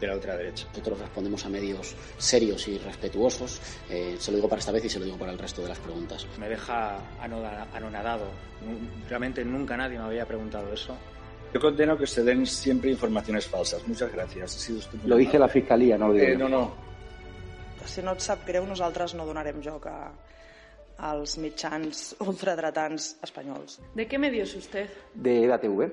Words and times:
de 0.00 0.06
la 0.06 0.14
ultraderecha. 0.14 0.66
Nosotros 0.68 0.98
respondemos 1.00 1.44
a 1.44 1.48
medios 1.48 1.94
serios 2.18 2.68
y 2.68 2.78
respetuosos. 2.78 3.60
Eh, 3.90 4.16
se 4.18 4.30
lo 4.30 4.36
digo 4.36 4.48
para 4.48 4.60
esta 4.60 4.72
vez 4.72 4.84
y 4.84 4.88
se 4.88 4.98
lo 4.98 5.04
digo 5.04 5.16
para 5.16 5.32
el 5.32 5.38
resto 5.38 5.62
de 5.62 5.68
las 5.68 5.78
preguntas. 5.78 6.26
Me 6.38 6.48
deja 6.48 6.98
anonadado. 7.20 8.26
Realmente 9.08 9.44
nunca 9.44 9.76
nadie 9.76 9.98
me 9.98 10.04
había 10.04 10.26
preguntado 10.26 10.72
eso. 10.72 10.96
Yo 11.54 11.60
condeno 11.60 11.96
que 11.96 12.06
se 12.06 12.22
den 12.22 12.44
siempre 12.46 12.90
informaciones 12.90 13.46
falsas. 13.46 13.86
Muchas 13.86 14.12
gracias. 14.12 14.56
Ha 14.56 14.58
sido. 14.58 14.80
Lo 15.04 15.16
dice 15.16 15.38
la 15.38 15.48
Fiscalía, 15.48 15.96
no 15.96 16.08
lo 16.08 16.14
digo 16.14 16.26
eh, 16.26 16.36
No, 16.36 16.48
no. 16.48 16.86
Si 17.86 18.02
no 18.02 18.16
et 18.16 18.20
sap 18.20 18.42
greu, 18.42 18.64
nosaltres 18.66 19.14
no 19.14 19.24
donarem 19.24 19.60
joc 19.62 19.86
a, 19.86 20.10
als 20.98 21.36
mitjans 21.38 22.16
ultradretans 22.18 23.12
espanyols. 23.22 23.78
¿De 23.94 24.08
qué 24.08 24.18
medio 24.18 24.42
es 24.42 24.56
usted? 24.56 24.90
De 25.14 25.44
EDATV. 25.44 25.92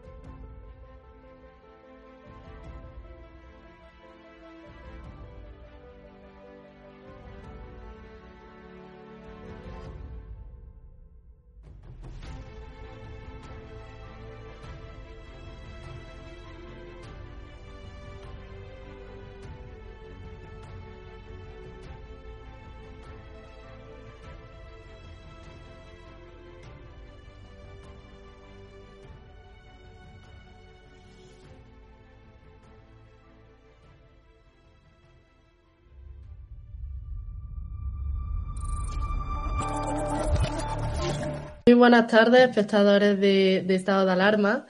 Muy 41.71 41.77
buenas 41.77 42.07
tardes, 42.07 42.41
espectadores 42.41 43.17
de, 43.17 43.63
Estado 43.69 44.05
de 44.05 44.11
Alarma. 44.11 44.67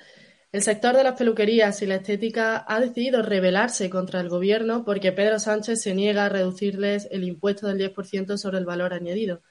El 0.51 0.61
sector 0.61 0.95
de 0.95 1.03
las 1.03 1.17
peluquerías 1.17 1.81
y 1.81 1.87
la 1.87 1.95
estética 1.95 2.63
ha 2.67 2.79
decidido 2.79 3.23
rebelarse 3.23 3.89
contra 3.89 4.21
el 4.21 4.29
gobierno 4.29 4.85
porque 4.85 5.11
Pedro 5.11 5.39
Sánchez 5.39 5.81
se 5.81 5.95
niega 5.95 6.25
a 6.25 6.29
reducirles 6.29 7.07
el 7.09 7.23
impuesto 7.23 7.67
del 7.67 7.79
10% 7.91 8.37
sobre 8.37 8.59
el 8.59 8.65
valor 8.65 8.93
añadido. 8.93 9.41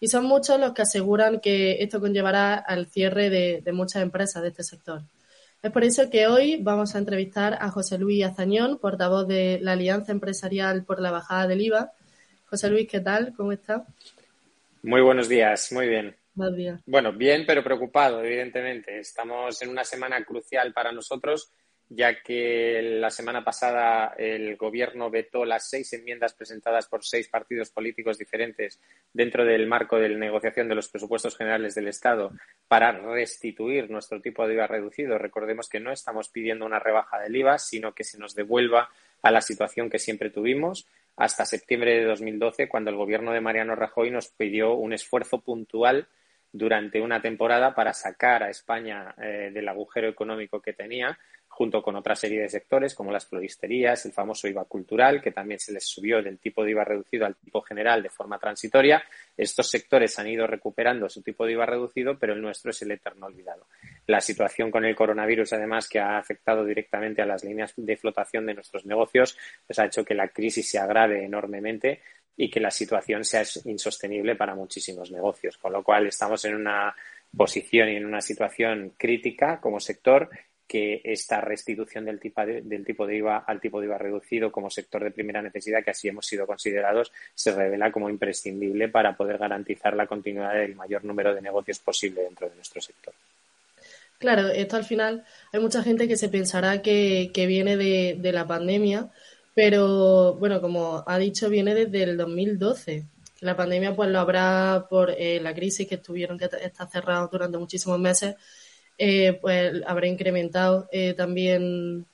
Y 0.00 0.08
son 0.08 0.24
muchos 0.24 0.58
los 0.58 0.72
que 0.72 0.82
aseguran 0.82 1.38
que 1.38 1.80
esto 1.80 2.00
conllevará 2.00 2.56
al 2.56 2.88
cierre 2.88 3.30
de, 3.30 3.62
de 3.64 3.72
muchas 3.72 4.02
empresas 4.02 4.42
de 4.42 4.48
este 4.48 4.64
sector. 4.64 5.02
Es 5.62 5.70
por 5.70 5.84
eso 5.84 6.10
que 6.10 6.26
hoy 6.26 6.60
vamos 6.60 6.96
a 6.96 6.98
entrevistar 6.98 7.56
a 7.60 7.70
José 7.70 7.98
Luis 7.98 8.24
Azañón, 8.24 8.80
portavoz 8.80 9.28
de 9.28 9.60
la 9.62 9.74
Alianza 9.74 10.10
Empresarial 10.10 10.84
por 10.84 11.00
la 11.00 11.12
Bajada 11.12 11.46
del 11.46 11.60
IVA. 11.60 11.92
José 12.46 12.68
Luis, 12.68 12.88
¿qué 12.90 12.98
tal? 12.98 13.32
¿Cómo 13.36 13.52
está? 13.52 13.86
Muy 14.82 15.02
buenos 15.02 15.28
días, 15.28 15.70
muy 15.70 15.86
bien. 15.86 16.16
Bueno, 16.86 17.12
bien, 17.12 17.44
pero 17.46 17.64
preocupado, 17.64 18.22
evidentemente. 18.22 18.98
Estamos 18.98 19.60
en 19.62 19.70
una 19.70 19.84
semana 19.84 20.22
crucial 20.24 20.72
para 20.74 20.92
nosotros, 20.92 21.50
ya 21.88 22.20
que 22.20 22.80
la 23.00 23.10
semana 23.10 23.42
pasada 23.42 24.14
el 24.18 24.56
Gobierno 24.56 25.10
vetó 25.10 25.44
las 25.44 25.70
seis 25.70 25.92
enmiendas 25.94 26.34
presentadas 26.34 26.88
por 26.88 27.04
seis 27.04 27.28
partidos 27.28 27.70
políticos 27.70 28.18
diferentes 28.18 28.80
dentro 29.12 29.44
del 29.44 29.66
marco 29.66 29.98
de 29.98 30.10
la 30.10 30.18
negociación 30.18 30.68
de 30.68 30.74
los 30.74 30.88
presupuestos 30.88 31.36
generales 31.36 31.74
del 31.74 31.88
Estado 31.88 32.32
para 32.68 32.92
restituir 32.92 33.90
nuestro 33.90 34.20
tipo 34.20 34.46
de 34.46 34.54
IVA 34.54 34.66
reducido. 34.66 35.16
Recordemos 35.16 35.68
que 35.68 35.80
no 35.80 35.90
estamos 35.90 36.28
pidiendo 36.28 36.66
una 36.66 36.80
rebaja 36.80 37.18
del 37.20 37.36
IVA, 37.36 37.58
sino 37.58 37.94
que 37.94 38.04
se 38.04 38.18
nos 38.18 38.34
devuelva 38.34 38.90
a 39.22 39.30
la 39.30 39.40
situación 39.40 39.88
que 39.88 39.98
siempre 39.98 40.30
tuvimos 40.30 40.86
hasta 41.16 41.46
septiembre 41.46 41.94
de 41.94 42.04
2012, 42.04 42.68
cuando 42.68 42.90
el 42.90 42.96
Gobierno 42.96 43.32
de 43.32 43.40
Mariano 43.40 43.74
Rajoy 43.74 44.10
nos 44.10 44.28
pidió 44.28 44.74
un 44.74 44.92
esfuerzo 44.92 45.40
puntual 45.40 46.08
durante 46.56 47.00
una 47.00 47.20
temporada 47.20 47.74
para 47.74 47.92
sacar 47.92 48.42
a 48.42 48.50
España 48.50 49.14
eh, 49.20 49.50
del 49.52 49.68
agujero 49.68 50.08
económico 50.08 50.60
que 50.60 50.72
tenía, 50.72 51.18
junto 51.48 51.82
con 51.82 51.96
otra 51.96 52.14
serie 52.14 52.42
de 52.42 52.50
sectores 52.50 52.94
como 52.94 53.10
las 53.10 53.26
floristerías, 53.26 54.04
el 54.04 54.12
famoso 54.12 54.46
IVA 54.46 54.66
cultural, 54.66 55.22
que 55.22 55.32
también 55.32 55.58
se 55.58 55.72
les 55.72 55.86
subió 55.86 56.22
del 56.22 56.38
tipo 56.38 56.62
de 56.62 56.72
IVA 56.72 56.84
reducido 56.84 57.24
al 57.24 57.34
tipo 57.36 57.62
general 57.62 58.02
de 58.02 58.10
forma 58.10 58.38
transitoria. 58.38 59.02
Estos 59.34 59.70
sectores 59.70 60.18
han 60.18 60.28
ido 60.28 60.46
recuperando 60.46 61.08
su 61.08 61.22
tipo 61.22 61.46
de 61.46 61.52
IVA 61.52 61.64
reducido, 61.64 62.18
pero 62.18 62.34
el 62.34 62.42
nuestro 62.42 62.72
es 62.72 62.82
el 62.82 62.90
eterno 62.90 63.24
olvidado. 63.24 63.66
La 64.06 64.20
situación 64.20 64.70
con 64.70 64.84
el 64.84 64.94
coronavirus, 64.94 65.54
además, 65.54 65.88
que 65.88 65.98
ha 65.98 66.18
afectado 66.18 66.62
directamente 66.62 67.22
a 67.22 67.26
las 67.26 67.42
líneas 67.42 67.72
de 67.74 67.96
flotación 67.96 68.44
de 68.44 68.54
nuestros 68.54 68.84
negocios, 68.84 69.38
pues 69.66 69.78
ha 69.78 69.86
hecho 69.86 70.04
que 70.04 70.14
la 70.14 70.28
crisis 70.28 70.70
se 70.70 70.78
agrave 70.78 71.24
enormemente 71.24 72.02
y 72.36 72.50
que 72.50 72.60
la 72.60 72.70
situación 72.70 73.24
sea 73.24 73.44
insostenible 73.64 74.36
para 74.36 74.54
muchísimos 74.54 75.10
negocios. 75.10 75.56
Con 75.56 75.72
lo 75.72 75.82
cual 75.82 76.06
estamos 76.06 76.44
en 76.44 76.54
una 76.54 76.94
posición 77.36 77.88
y 77.88 77.96
en 77.96 78.06
una 78.06 78.20
situación 78.20 78.92
crítica 78.96 79.60
como 79.60 79.80
sector 79.80 80.28
que 80.66 81.00
esta 81.04 81.40
restitución 81.40 82.04
del 82.04 82.18
tipo, 82.18 82.44
de, 82.44 82.62
del 82.62 82.84
tipo 82.84 83.06
de 83.06 83.16
IVA 83.16 83.38
al 83.38 83.60
tipo 83.60 83.80
de 83.80 83.86
IVA 83.86 83.98
reducido 83.98 84.50
como 84.50 84.68
sector 84.68 85.04
de 85.04 85.12
primera 85.12 85.40
necesidad, 85.40 85.84
que 85.84 85.92
así 85.92 86.08
hemos 86.08 86.26
sido 86.26 86.46
considerados, 86.46 87.12
se 87.34 87.54
revela 87.54 87.92
como 87.92 88.10
imprescindible 88.10 88.88
para 88.88 89.16
poder 89.16 89.38
garantizar 89.38 89.94
la 89.94 90.06
continuidad 90.06 90.54
del 90.54 90.74
mayor 90.74 91.04
número 91.04 91.34
de 91.34 91.40
negocios 91.40 91.78
posible 91.78 92.22
dentro 92.22 92.48
de 92.48 92.56
nuestro 92.56 92.80
sector. 92.80 93.14
Claro, 94.18 94.48
esto 94.48 94.76
al 94.76 94.84
final 94.84 95.24
hay 95.52 95.60
mucha 95.60 95.82
gente 95.82 96.08
que 96.08 96.16
se 96.16 96.30
pensará 96.30 96.80
que, 96.80 97.30
que 97.34 97.46
viene 97.46 97.76
de, 97.76 98.16
de, 98.18 98.32
la 98.32 98.46
pandemia, 98.46 99.10
pero 99.56 100.34
bueno, 100.34 100.60
como 100.60 101.02
ha 101.06 101.16
dicho, 101.16 101.48
viene 101.48 101.74
desde 101.74 102.02
el 102.02 102.18
2012. 102.18 103.06
La 103.40 103.56
pandemia 103.56 103.96
pues 103.96 104.10
lo 104.10 104.20
habrá 104.20 104.86
por 104.90 105.10
eh, 105.10 105.40
la 105.40 105.54
crisis 105.54 105.88
que 105.88 105.96
tuvieron 105.96 106.36
que 106.38 106.44
estar 106.44 106.90
cerrados 106.90 107.30
durante 107.30 107.56
muchísimos 107.56 107.98
meses, 107.98 108.34
eh, 108.98 109.38
pues 109.40 109.80
habrá 109.86 110.08
incrementado 110.08 110.86
eh, 110.92 111.14
también 111.14 112.04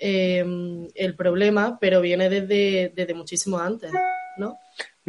el 0.00 1.14
problema, 1.16 1.78
pero 1.80 2.00
viene 2.00 2.28
desde, 2.28 2.92
desde 2.92 3.14
muchísimo 3.14 3.60
antes, 3.60 3.92
¿no? 4.36 4.58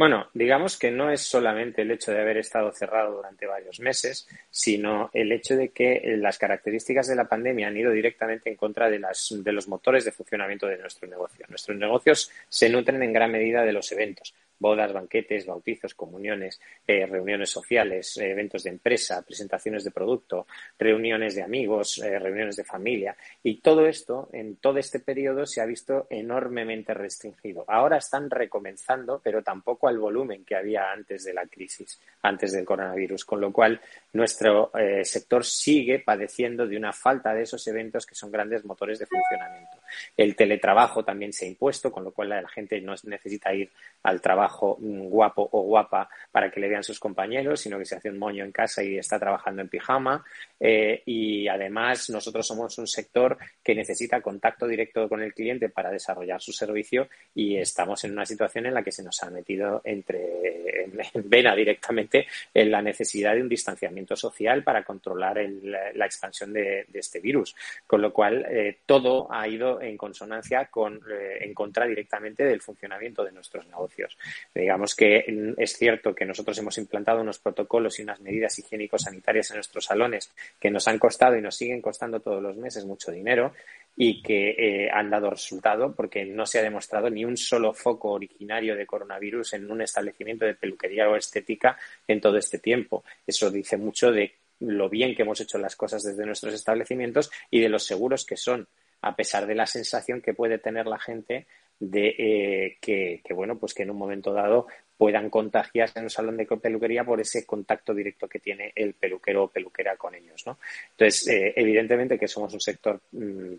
Bueno, 0.00 0.28
digamos 0.32 0.78
que 0.78 0.90
no 0.90 1.10
es 1.10 1.20
solamente 1.20 1.82
el 1.82 1.90
hecho 1.90 2.10
de 2.10 2.22
haber 2.22 2.38
estado 2.38 2.72
cerrado 2.72 3.16
durante 3.16 3.44
varios 3.44 3.80
meses, 3.80 4.26
sino 4.48 5.10
el 5.12 5.30
hecho 5.30 5.56
de 5.56 5.72
que 5.72 6.16
las 6.16 6.38
características 6.38 7.06
de 7.06 7.16
la 7.16 7.28
pandemia 7.28 7.68
han 7.68 7.76
ido 7.76 7.92
directamente 7.92 8.48
en 8.48 8.56
contra 8.56 8.88
de, 8.88 8.98
las, 8.98 9.30
los 9.30 9.68
motores 9.68 10.06
de 10.06 10.12
funcionamiento 10.12 10.66
de 10.66 10.78
nuestro 10.78 11.06
negocio. 11.06 11.44
Nuestros 11.50 11.76
negocios 11.76 12.30
se 12.48 12.70
nutren 12.70 13.02
en 13.02 13.12
gran 13.12 13.30
medida 13.30 13.62
de 13.62 13.74
los 13.74 13.92
eventos 13.92 14.32
bodas, 14.60 14.92
banquetes, 14.92 15.46
bautizos, 15.46 15.94
comuniones, 15.94 16.60
eh, 16.86 17.06
reuniones 17.06 17.50
sociales, 17.50 18.16
eh, 18.18 18.30
eventos 18.30 18.62
de 18.62 18.70
empresa, 18.70 19.22
presentaciones 19.22 19.82
de 19.82 19.90
producto, 19.90 20.46
reuniones 20.78 21.34
de 21.34 21.42
amigos, 21.42 21.98
eh, 21.98 22.18
reuniones 22.18 22.56
de 22.56 22.64
familia. 22.64 23.16
Y 23.42 23.60
todo 23.60 23.86
esto, 23.86 24.28
en 24.32 24.56
todo 24.56 24.78
este 24.78 25.00
periodo, 25.00 25.46
se 25.46 25.62
ha 25.62 25.66
visto 25.66 26.06
enormemente 26.10 26.92
restringido. 26.92 27.64
Ahora 27.66 27.96
están 27.96 28.28
recomenzando, 28.30 29.20
pero 29.24 29.42
tampoco 29.42 29.88
al 29.88 29.98
volumen 29.98 30.44
que 30.44 30.54
había 30.54 30.92
antes 30.92 31.24
de 31.24 31.32
la 31.32 31.46
crisis, 31.46 31.98
antes 32.22 32.52
del 32.52 32.66
coronavirus, 32.66 33.24
con 33.24 33.40
lo 33.40 33.50
cual 33.52 33.80
nuestro 34.12 34.70
sector 35.02 35.44
sigue 35.44 36.00
padeciendo 36.00 36.66
de 36.66 36.76
una 36.76 36.92
falta 36.92 37.32
de 37.32 37.42
esos 37.42 37.66
eventos 37.66 38.04
que 38.04 38.14
son 38.14 38.30
grandes 38.30 38.64
motores 38.64 38.98
de 38.98 39.06
funcionamiento. 39.06 39.78
El 40.16 40.36
teletrabajo 40.36 41.02
también 41.04 41.32
se 41.32 41.46
ha 41.46 41.48
impuesto, 41.48 41.90
con 41.90 42.04
lo 42.04 42.12
cual 42.12 42.28
la 42.28 42.48
gente 42.48 42.80
no 42.80 42.94
necesita 43.04 43.54
ir 43.54 43.70
al 44.02 44.20
trabajo 44.20 44.49
guapo 44.58 45.48
o 45.52 45.62
guapa 45.62 46.08
para 46.30 46.50
que 46.50 46.60
le 46.60 46.68
vean 46.68 46.84
sus 46.84 46.98
compañeros, 46.98 47.60
sino 47.60 47.78
que 47.78 47.84
se 47.84 47.96
hace 47.96 48.10
un 48.10 48.18
moño 48.18 48.44
en 48.44 48.52
casa 48.52 48.82
y 48.82 48.98
está 48.98 49.18
trabajando 49.18 49.62
en 49.62 49.68
pijama. 49.68 50.24
Eh, 50.58 51.02
y 51.06 51.48
además 51.48 52.10
nosotros 52.10 52.46
somos 52.46 52.76
un 52.78 52.86
sector 52.86 53.38
que 53.62 53.74
necesita 53.74 54.20
contacto 54.20 54.66
directo 54.66 55.08
con 55.08 55.22
el 55.22 55.34
cliente 55.34 55.68
para 55.68 55.90
desarrollar 55.90 56.40
su 56.40 56.52
servicio 56.52 57.08
y 57.34 57.56
estamos 57.56 58.04
en 58.04 58.12
una 58.12 58.26
situación 58.26 58.66
en 58.66 58.74
la 58.74 58.82
que 58.82 58.92
se 58.92 59.02
nos 59.02 59.22
ha 59.22 59.30
metido 59.30 59.80
entre 59.84 60.70
en 61.14 61.28
vena 61.28 61.54
directamente 61.54 62.26
en 62.52 62.70
la 62.70 62.82
necesidad 62.82 63.34
de 63.34 63.42
un 63.42 63.48
distanciamiento 63.48 64.16
social 64.16 64.62
para 64.62 64.84
controlar 64.84 65.38
la 65.62 66.06
expansión 66.06 66.52
de, 66.52 66.86
este 66.92 67.20
virus. 67.20 67.54
Con 67.86 68.02
lo 68.02 68.12
cual, 68.12 68.46
eh, 68.48 68.78
todo 68.86 69.32
ha 69.32 69.46
ido 69.48 69.80
en 69.80 69.96
consonancia 69.96 70.66
con, 70.66 70.96
eh, 71.10 71.38
en 71.40 71.54
contra 71.54 71.86
directamente 71.86 72.44
del 72.44 72.60
funcionamiento 72.60 73.24
de 73.24 73.32
nuestros 73.32 73.66
negocios. 73.66 74.16
Digamos 74.54 74.94
que 74.94 75.24
es 75.56 75.72
cierto 75.72 76.14
que 76.14 76.24
nosotros 76.24 76.58
hemos 76.58 76.76
implantado 76.78 77.20
unos 77.20 77.38
protocolos 77.38 77.98
y 77.98 78.02
unas 78.02 78.20
medidas 78.20 78.58
higiénico-sanitarias 78.58 79.50
en 79.50 79.56
nuestros 79.56 79.84
salones 79.84 80.32
que 80.58 80.70
nos 80.70 80.86
han 80.88 80.98
costado 80.98 81.36
y 81.36 81.42
nos 81.42 81.56
siguen 81.56 81.80
costando 81.80 82.20
todos 82.20 82.42
los 82.42 82.56
meses 82.56 82.84
mucho 82.84 83.10
dinero 83.10 83.52
y 83.96 84.22
que 84.22 84.50
eh, 84.50 84.90
han 84.92 85.10
dado 85.10 85.30
resultado 85.30 85.94
porque 85.94 86.24
no 86.24 86.46
se 86.46 86.58
ha 86.58 86.62
demostrado 86.62 87.10
ni 87.10 87.24
un 87.24 87.36
solo 87.36 87.72
foco 87.72 88.12
originario 88.12 88.76
de 88.76 88.86
coronavirus 88.86 89.54
en 89.54 89.70
un 89.70 89.82
establecimiento 89.82 90.44
de 90.44 90.54
peluquería 90.54 91.08
o 91.08 91.16
estética 91.16 91.76
en 92.06 92.20
todo 92.20 92.36
este 92.38 92.58
tiempo. 92.58 93.04
Eso 93.26 93.50
dice 93.50 93.76
mucho 93.76 94.10
de 94.10 94.34
lo 94.60 94.88
bien 94.88 95.14
que 95.14 95.22
hemos 95.22 95.40
hecho 95.40 95.58
las 95.58 95.76
cosas 95.76 96.02
desde 96.02 96.26
nuestros 96.26 96.54
establecimientos 96.54 97.30
y 97.50 97.60
de 97.60 97.68
los 97.68 97.84
seguros 97.84 98.24
que 98.24 98.36
son, 98.36 98.68
a 99.02 99.16
pesar 99.16 99.46
de 99.46 99.54
la 99.54 99.66
sensación 99.66 100.20
que 100.20 100.34
puede 100.34 100.58
tener 100.58 100.86
la 100.86 100.98
gente 100.98 101.46
de 101.80 102.14
eh, 102.18 102.76
que, 102.80 103.22
bueno, 103.34 103.58
pues 103.58 103.72
que 103.72 103.82
en 103.82 103.90
un 103.90 103.96
momento 103.96 104.32
dado 104.32 104.66
puedan 104.98 105.30
contagiarse 105.30 105.98
en 105.98 106.04
un 106.04 106.10
salón 106.10 106.36
de 106.36 106.44
peluquería 106.44 107.04
por 107.04 107.22
ese 107.22 107.46
contacto 107.46 107.94
directo 107.94 108.28
que 108.28 108.38
tiene 108.38 108.70
el 108.76 108.92
peluquero 108.92 109.44
o 109.44 109.48
peluquera 109.48 109.96
con 109.96 110.14
ellos, 110.14 110.42
¿no? 110.44 110.58
Entonces, 110.90 111.26
eh, 111.28 111.54
evidentemente 111.56 112.18
que 112.18 112.28
somos 112.28 112.52
un 112.52 112.60
sector 112.60 113.00
mm, 113.12 113.54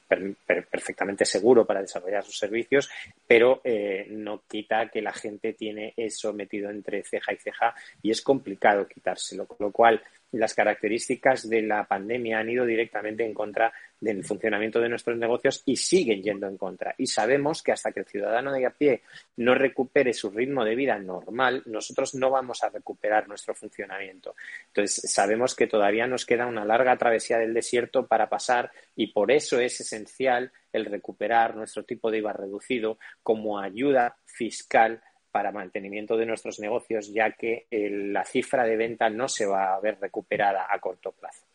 perfectamente 0.45 1.25
seguro 1.25 1.65
para 1.65 1.81
desarrollar 1.81 2.23
sus 2.23 2.37
servicios, 2.37 2.91
pero 3.25 3.59
eh, 3.63 4.05
no 4.11 4.43
quita 4.47 4.87
que 4.89 5.01
la 5.01 5.13
gente 5.13 5.53
tiene 5.53 5.95
eso 5.97 6.31
metido 6.31 6.69
entre 6.69 7.01
ceja 7.03 7.33
y 7.33 7.37
ceja 7.37 7.73
y 8.03 8.11
es 8.11 8.21
complicado 8.21 8.87
quitárselo, 8.87 9.47
con 9.47 9.57
lo 9.65 9.71
cual 9.71 9.99
las 10.31 10.53
características 10.53 11.49
de 11.49 11.61
la 11.61 11.85
pandemia 11.85 12.39
han 12.39 12.49
ido 12.49 12.65
directamente 12.65 13.25
en 13.25 13.33
contra 13.33 13.73
del 13.99 14.23
funcionamiento 14.23 14.79
de 14.79 14.89
nuestros 14.89 15.17
negocios 15.17 15.61
y 15.65 15.75
siguen 15.75 16.23
yendo 16.23 16.47
en 16.47 16.57
contra. 16.57 16.95
Y 16.97 17.05
sabemos 17.07 17.61
que 17.61 17.71
hasta 17.71 17.91
que 17.91 17.99
el 17.99 18.05
ciudadano 18.07 18.51
de 18.51 18.65
a 18.65 18.71
pie 18.71 19.03
no 19.37 19.53
recupere 19.53 20.13
su 20.13 20.29
ritmo 20.31 20.65
de 20.65 20.75
vida 20.75 20.97
normal, 20.97 21.61
nosotros 21.65 22.15
no 22.15 22.31
vamos 22.31 22.63
a 22.63 22.69
recuperar 22.69 23.27
nuestro 23.27 23.53
funcionamiento. 23.53 24.35
Entonces, 24.67 25.11
sabemos 25.11 25.55
que 25.55 25.67
todavía 25.67 26.07
nos 26.07 26.25
queda 26.25 26.47
una 26.47 26.65
larga 26.65 26.97
travesía 26.97 27.37
del 27.37 27.53
desierto 27.53 28.07
para 28.07 28.29
pasar 28.29 28.71
y 28.95 29.07
por 29.07 29.31
eso 29.31 29.59
es 29.59 29.79
esencial 29.81 30.51
el 30.73 30.85
recuperar 30.85 31.55
nuestro 31.55 31.83
tipo 31.83 32.09
de 32.09 32.19
IVA 32.19 32.33
reducido 32.33 32.97
como 33.21 33.59
ayuda 33.59 34.17
fiscal 34.25 35.01
para 35.31 35.51
mantenimiento 35.51 36.17
de 36.17 36.25
nuestros 36.25 36.59
negocios, 36.59 37.11
ya 37.13 37.31
que 37.31 37.67
la 37.71 38.25
cifra 38.25 38.65
de 38.65 38.77
venta 38.77 39.09
no 39.09 39.27
se 39.27 39.45
va 39.45 39.75
a 39.75 39.79
ver 39.79 39.97
recuperada 39.99 40.67
a 40.69 40.79
corto 40.79 41.11
plazo. 41.11 41.45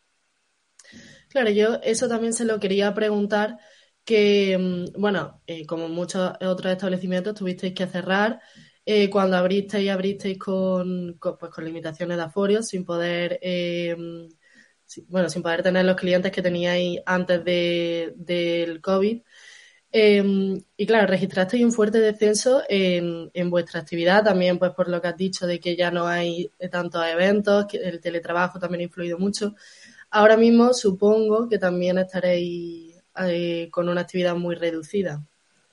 Claro, 1.29 1.49
yo 1.49 1.75
eso 1.83 2.07
también 2.07 2.33
se 2.33 2.45
lo 2.45 2.59
quería 2.59 2.93
preguntar, 2.93 3.57
que, 4.03 4.57
mm, 4.57 4.99
bueno, 5.01 5.41
eh, 5.45 5.65
como 5.65 5.89
muchos 5.89 6.31
otros 6.41 6.71
establecimientos 6.71 7.35
tuvisteis 7.35 7.73
que 7.73 7.87
cerrar, 7.87 8.39
eh, 8.85 9.09
cuando 9.09 9.35
abristeis, 9.35 9.89
abristeis 9.89 10.39
con, 10.39 11.17
pues, 11.19 11.51
con 11.51 11.65
limitaciones 11.65 12.15
de 12.17 12.23
aforio, 12.23 12.63
sin 12.63 12.85
poder, 12.85 13.37
eh, 13.41 13.95
bueno, 15.09 15.29
sin 15.29 15.43
poder 15.43 15.61
tener 15.61 15.83
los 15.85 15.97
clientes 15.97 16.31
que 16.31 16.41
teníais 16.41 17.01
antes 17.05 17.43
de, 17.43 18.13
del 18.15 18.79
COVID. 18.81 19.21
Em, 19.91 20.61
y 20.75 20.85
claro, 20.85 21.07
registrasteis 21.07 21.63
un 21.63 21.71
fuerte 21.71 21.99
descenso 21.99 22.61
en, 22.67 23.31
en, 23.33 23.49
vuestra 23.49 23.79
actividad, 23.79 24.23
también 24.23 24.59
pues 24.59 24.71
por 24.71 24.89
lo 24.89 25.01
que 25.01 25.07
has 25.07 25.17
dicho 25.17 25.47
de 25.47 25.59
que 25.59 25.77
ya 25.77 25.91
no 25.91 26.07
hay 26.07 26.51
tantos 26.69 27.05
eventos, 27.05 27.65
que 27.67 27.77
el 27.77 28.01
teletrabajo 28.01 28.59
también 28.59 28.81
ha 28.81 28.83
influido 28.83 29.17
mucho. 29.17 29.55
Ahora 30.09 30.37
mismo 30.37 30.73
supongo 30.73 31.47
que 31.49 31.57
también 31.57 31.97
estaréis 31.97 32.95
eh, 33.25 33.69
con 33.71 33.89
una 33.89 34.01
actividad 34.01 34.35
muy 34.35 34.55
reducida. 34.55 35.25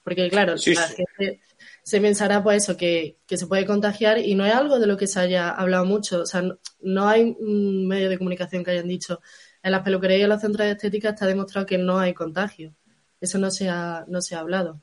Porque 0.03 0.29
claro, 0.29 0.55
la 0.55 0.89
gente 0.89 1.41
se 1.83 2.01
pensará 2.01 2.43
pues 2.43 2.63
eso, 2.63 2.77
que, 2.77 3.17
que, 3.27 3.39
se 3.39 3.47
puede 3.47 3.65
contagiar 3.65 4.19
y 4.19 4.35
no 4.35 4.45
es 4.45 4.55
algo 4.55 4.79
de 4.79 4.87
lo 4.87 4.99
que 4.99 5.07
se 5.07 5.19
haya 5.19 5.49
hablado 5.49 5.87
mucho. 5.87 6.21
O 6.21 6.27
sea, 6.27 6.43
no, 6.43 6.59
no 6.83 7.09
hay 7.09 7.35
un 7.39 7.89
medio 7.89 8.11
de 8.11 8.19
comunicación 8.19 8.63
que 8.63 8.73
hayan 8.73 8.89
dicho 8.89 9.21
en 9.63 9.73
las 9.73 9.83
peluquerías 9.83 10.21
y 10.21 10.23
en 10.25 10.29
los 10.29 10.41
centros 10.43 10.67
de 10.67 10.73
estética 10.73 11.11
está 11.11 11.27
demostrado 11.27 11.67
que 11.67 11.79
no 11.79 11.99
hay 11.99 12.13
contagio. 12.13 12.75
Eso 13.25 13.39
no 13.39 13.51
se 13.51 13.71
ha, 13.71 14.05
no 14.07 14.21
se 14.21 14.35
ha 14.35 14.41
hablado. 14.41 14.83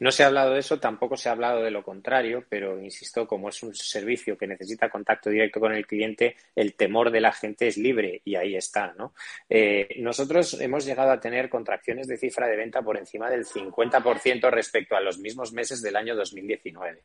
No 0.00 0.10
se 0.10 0.24
ha 0.24 0.26
hablado 0.26 0.54
de 0.54 0.58
eso, 0.58 0.80
tampoco 0.80 1.16
se 1.16 1.28
ha 1.28 1.32
hablado 1.32 1.62
de 1.62 1.70
lo 1.70 1.84
contrario, 1.84 2.44
pero 2.48 2.82
insisto, 2.82 3.28
como 3.28 3.48
es 3.48 3.62
un 3.62 3.72
servicio 3.76 4.36
que 4.36 4.48
necesita 4.48 4.90
contacto 4.90 5.30
directo 5.30 5.60
con 5.60 5.72
el 5.72 5.86
cliente, 5.86 6.34
el 6.56 6.74
temor 6.74 7.12
de 7.12 7.20
la 7.20 7.30
gente 7.30 7.68
es 7.68 7.76
libre 7.76 8.22
y 8.24 8.34
ahí 8.34 8.56
está, 8.56 8.92
¿no? 8.98 9.14
Eh, 9.48 9.94
nosotros 10.00 10.60
hemos 10.60 10.84
llegado 10.84 11.12
a 11.12 11.20
tener 11.20 11.48
contracciones 11.48 12.08
de 12.08 12.16
cifra 12.16 12.48
de 12.48 12.56
venta 12.56 12.82
por 12.82 12.98
encima 12.98 13.30
del 13.30 13.46
50% 13.46 14.50
respecto 14.50 14.96
a 14.96 15.00
los 15.00 15.20
mismos 15.20 15.52
meses 15.52 15.80
del 15.80 15.94
año 15.94 16.16
2019. 16.16 17.04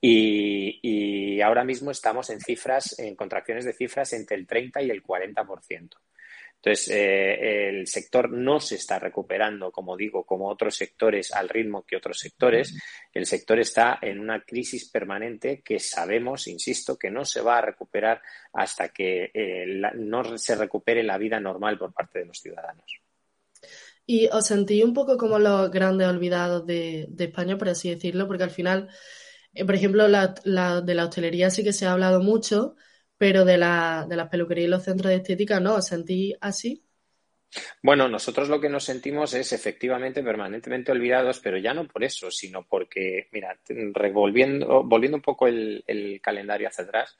Y, 0.00 0.80
y 0.80 1.42
ahora 1.42 1.64
mismo 1.64 1.90
estamos 1.90 2.30
en 2.30 2.40
cifras, 2.40 2.98
en 2.98 3.14
contracciones 3.14 3.66
de 3.66 3.74
cifras 3.74 4.14
entre 4.14 4.38
el 4.38 4.46
30 4.46 4.80
y 4.80 4.90
el 4.90 5.02
40%. 5.02 5.98
Entonces, 6.60 6.88
eh, 6.88 7.68
el 7.68 7.86
sector 7.86 8.30
no 8.30 8.58
se 8.58 8.74
está 8.74 8.98
recuperando, 8.98 9.70
como 9.70 9.96
digo, 9.96 10.24
como 10.24 10.48
otros 10.48 10.74
sectores, 10.74 11.32
al 11.32 11.48
ritmo 11.48 11.84
que 11.86 11.96
otros 11.96 12.18
sectores. 12.18 12.76
El 13.14 13.26
sector 13.26 13.60
está 13.60 13.98
en 14.02 14.18
una 14.18 14.42
crisis 14.42 14.90
permanente 14.90 15.62
que 15.62 15.78
sabemos, 15.78 16.48
insisto, 16.48 16.98
que 16.98 17.10
no 17.10 17.24
se 17.24 17.42
va 17.42 17.58
a 17.58 17.62
recuperar 17.62 18.20
hasta 18.52 18.88
que 18.88 19.30
eh, 19.32 19.66
no 19.94 20.36
se 20.36 20.56
recupere 20.56 21.04
la 21.04 21.16
vida 21.16 21.38
normal 21.38 21.78
por 21.78 21.92
parte 21.92 22.18
de 22.20 22.26
los 22.26 22.38
ciudadanos. 22.38 23.02
Y 24.04 24.26
os 24.28 24.46
sentí 24.46 24.82
un 24.82 24.94
poco 24.94 25.16
como 25.16 25.38
los 25.38 25.70
grandes 25.70 26.08
olvidados 26.08 26.66
de, 26.66 27.08
España, 27.18 27.56
por 27.56 27.68
así 27.68 27.90
decirlo, 27.90 28.26
porque 28.26 28.44
al 28.44 28.50
final, 28.50 28.88
eh, 29.52 29.64
por 29.64 29.76
ejemplo, 29.76 30.08
la, 30.08 30.34
de 30.80 30.94
la 30.94 31.04
hostelería 31.04 31.50
sí 31.50 31.62
que 31.62 31.72
se 31.72 31.86
ha 31.86 31.92
hablado 31.92 32.20
mucho, 32.20 32.74
pero 33.18 33.44
de, 33.44 33.58
la, 33.58 34.06
de 34.08 34.16
las 34.16 34.28
peluquerías 34.28 34.68
y 34.68 34.70
los 34.70 34.84
centros 34.84 35.10
de 35.10 35.16
estética 35.16 35.60
no, 35.60 35.74
¿os 35.74 35.92
así? 36.40 36.84
Bueno, 37.82 38.08
nosotros 38.08 38.48
lo 38.48 38.60
que 38.60 38.68
nos 38.68 38.84
sentimos 38.84 39.32
es 39.34 39.52
efectivamente 39.52 40.22
permanentemente 40.22 40.92
olvidados, 40.92 41.40
pero 41.40 41.56
ya 41.56 41.72
no 41.72 41.86
por 41.86 42.04
eso, 42.04 42.30
sino 42.30 42.66
porque, 42.66 43.28
mira, 43.32 43.58
revolviendo, 43.94 44.84
volviendo 44.84 45.16
un 45.16 45.22
poco 45.22 45.46
el, 45.46 46.20
calendario 46.22 46.68
hacia 46.68 46.84
atrás, 46.84 47.16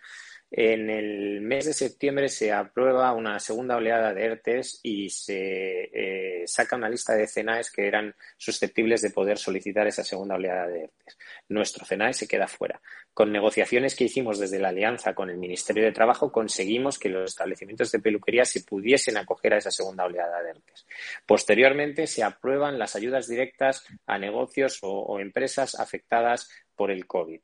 En 0.50 0.88
el 0.88 1.42
mes 1.42 1.66
de 1.66 1.74
septiembre 1.74 2.30
se 2.30 2.52
aprueba 2.52 3.12
una 3.12 3.38
segunda 3.38 3.76
oleada 3.76 4.14
de 4.14 4.24
ERTES 4.24 4.80
y 4.82 5.10
se 5.10 5.90
eh, 5.92 6.46
saca 6.46 6.76
una 6.76 6.88
lista 6.88 7.14
de 7.14 7.26
CENAES 7.26 7.70
que 7.70 7.86
eran 7.86 8.14
susceptibles 8.38 9.02
de 9.02 9.10
poder 9.10 9.36
solicitar 9.36 9.86
esa 9.86 10.02
segunda 10.02 10.36
oleada 10.36 10.66
de 10.66 10.84
ERTES. 10.84 11.18
Nuestro 11.50 11.84
CENAE 11.84 12.14
se 12.14 12.26
queda 12.26 12.48
fuera. 12.48 12.80
Con 13.12 13.30
negociaciones 13.30 13.94
que 13.94 14.04
hicimos 14.04 14.38
desde 14.38 14.58
la 14.58 14.70
alianza 14.70 15.14
con 15.14 15.28
el 15.28 15.36
Ministerio 15.36 15.84
de 15.84 15.92
Trabajo 15.92 16.32
conseguimos 16.32 16.98
que 16.98 17.10
los 17.10 17.30
establecimientos 17.30 17.92
de 17.92 18.00
peluquería 18.00 18.46
se 18.46 18.62
pudiesen 18.62 19.18
acoger 19.18 19.52
a 19.52 19.58
esa 19.58 19.70
segunda 19.70 20.06
oleada 20.06 20.42
de 20.42 20.50
ERTES. 20.50 20.86
Posteriormente 21.26 22.06
se 22.06 22.22
aprueban 22.22 22.78
las 22.78 22.96
ayudas 22.96 23.28
directas 23.28 23.84
a 24.06 24.16
negocios 24.16 24.78
o, 24.80 24.88
o 24.88 25.20
empresas 25.20 25.78
afectadas 25.78 26.48
por 26.74 26.90
el 26.90 27.06
COVID 27.06 27.40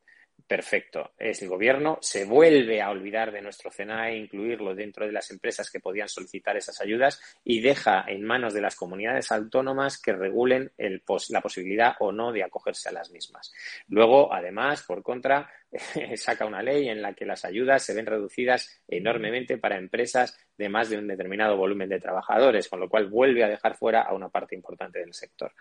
perfecto. 0.46 1.12
Es 1.18 1.42
el 1.42 1.48
gobierno, 1.48 1.98
se 2.00 2.24
vuelve 2.24 2.82
a 2.82 2.90
olvidar 2.90 3.32
de 3.32 3.42
nuestro 3.42 3.70
CNAE, 3.70 4.16
incluirlo 4.16 4.74
dentro 4.74 5.06
de 5.06 5.12
las 5.12 5.30
empresas 5.30 5.70
que 5.70 5.80
podían 5.80 6.08
solicitar 6.08 6.56
esas 6.56 6.80
ayudas 6.80 7.20
y 7.44 7.60
deja 7.60 8.04
en 8.06 8.24
manos 8.24 8.54
de 8.54 8.60
las 8.60 8.76
comunidades 8.76 9.32
autónomas 9.32 10.00
que 10.00 10.12
regulen 10.12 10.72
el 10.76 11.02
la 11.30 11.40
posibilidad 11.40 11.94
o 12.00 12.12
no 12.12 12.32
de 12.32 12.42
acogerse 12.42 12.88
a 12.88 12.92
las 12.92 13.10
mismas. 13.10 13.52
Luego, 13.88 14.32
además, 14.32 14.82
por 14.82 15.02
contra, 15.02 15.50
saca 16.16 16.46
una 16.46 16.62
ley 16.62 16.88
en 16.88 17.02
la 17.02 17.14
que 17.14 17.26
las 17.26 17.44
ayudas 17.44 17.82
se 17.82 17.94
ven 17.94 18.06
reducidas 18.06 18.82
enormemente 18.88 19.58
para 19.58 19.76
empresas 19.76 20.38
de 20.56 20.68
más 20.68 20.88
de 20.88 20.98
un 20.98 21.08
determinado 21.08 21.56
volumen 21.56 21.88
de 21.88 22.00
trabajadores, 22.00 22.68
con 22.68 22.80
lo 22.80 22.88
cual 22.88 23.08
vuelve 23.08 23.42
a 23.42 23.48
dejar 23.48 23.76
fuera 23.76 24.02
a 24.02 24.14
una 24.14 24.28
parte 24.28 24.54
importante 24.54 25.00
del 25.00 25.12
sector. 25.12 25.52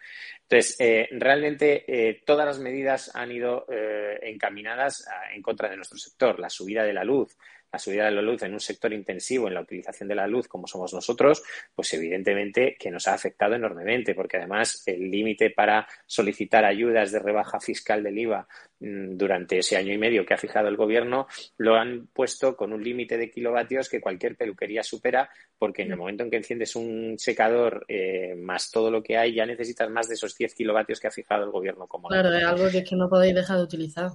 Entonces, 0.43 0.75
eh, 0.79 1.09
realmente 1.11 1.83
eh, 1.87 2.21
todas 2.25 2.45
las 2.45 2.59
medidas 2.59 3.15
han 3.15 3.31
ido 3.31 3.65
eh, 3.69 4.19
encaminadas 4.23 5.07
en 5.33 5.41
contra 5.41 5.69
de 5.69 5.77
nuestro 5.77 5.97
sector. 5.97 6.39
La 6.39 6.49
subida 6.49 6.83
de 6.83 6.93
la 6.93 7.03
luz, 7.03 7.35
la 7.73 7.79
subida 7.79 8.05
de 8.05 8.11
la 8.11 8.21
luz 8.21 8.43
en 8.43 8.53
un 8.53 8.59
sector 8.59 8.93
intensivo 8.93 9.47
en 9.47 9.55
la 9.55 9.61
utilización 9.61 10.07
de 10.07 10.13
la 10.13 10.27
luz 10.27 10.47
como 10.47 10.67
somos 10.67 10.93
nosotros, 10.93 11.41
pues 11.73 11.91
evidentemente 11.95 12.77
que 12.79 12.91
nos 12.91 13.07
ha 13.07 13.15
afectado 13.15 13.55
enormemente, 13.55 14.13
porque 14.13 14.37
además 14.37 14.83
el 14.85 15.09
límite 15.09 15.49
para 15.49 15.87
solicitar 16.05 16.65
ayudas 16.65 17.11
de 17.11 17.17
rebaja 17.17 17.59
fiscal 17.59 18.03
del 18.03 18.19
IVA 18.19 18.47
mm, 18.79 19.17
durante 19.17 19.57
ese 19.57 19.75
año 19.75 19.91
y 19.91 19.97
medio 19.97 20.23
que 20.23 20.35
ha 20.35 20.37
fijado 20.37 20.67
el 20.67 20.77
gobierno 20.77 21.25
lo 21.57 21.75
han 21.75 22.07
puesto 22.13 22.55
con 22.55 22.73
un 22.73 22.83
límite 22.83 23.17
de 23.17 23.31
kilovatios 23.31 23.89
que 23.89 23.99
cualquier 23.99 24.35
peluquería 24.35 24.83
supera, 24.83 25.31
porque 25.57 25.81
en 25.81 25.91
el 25.91 25.97
momento 25.97 26.23
en 26.23 26.29
que 26.29 26.37
enciendes 26.37 26.75
un 26.75 27.15
secador 27.17 27.85
eh, 27.87 28.35
más 28.35 28.69
todo 28.69 28.91
lo 28.91 29.01
que 29.01 29.17
hay, 29.17 29.33
ya 29.33 29.47
necesitas 29.47 29.89
más 29.89 30.07
de 30.07 30.13
esos 30.13 30.37
10 30.37 30.53
kilovatios 30.53 30.99
que 30.99 31.07
ha 31.07 31.11
fijado 31.11 31.43
el 31.43 31.49
gobierno 31.49 31.87
como 31.87 32.09
Claro, 32.09 32.31
es 32.31 32.43
algo 32.43 32.69
que, 32.69 32.79
es 32.79 32.89
que 32.89 32.95
no 32.95 33.09
podéis 33.09 33.33
dejar 33.33 33.57
de 33.57 33.63
utilizar. 33.63 34.11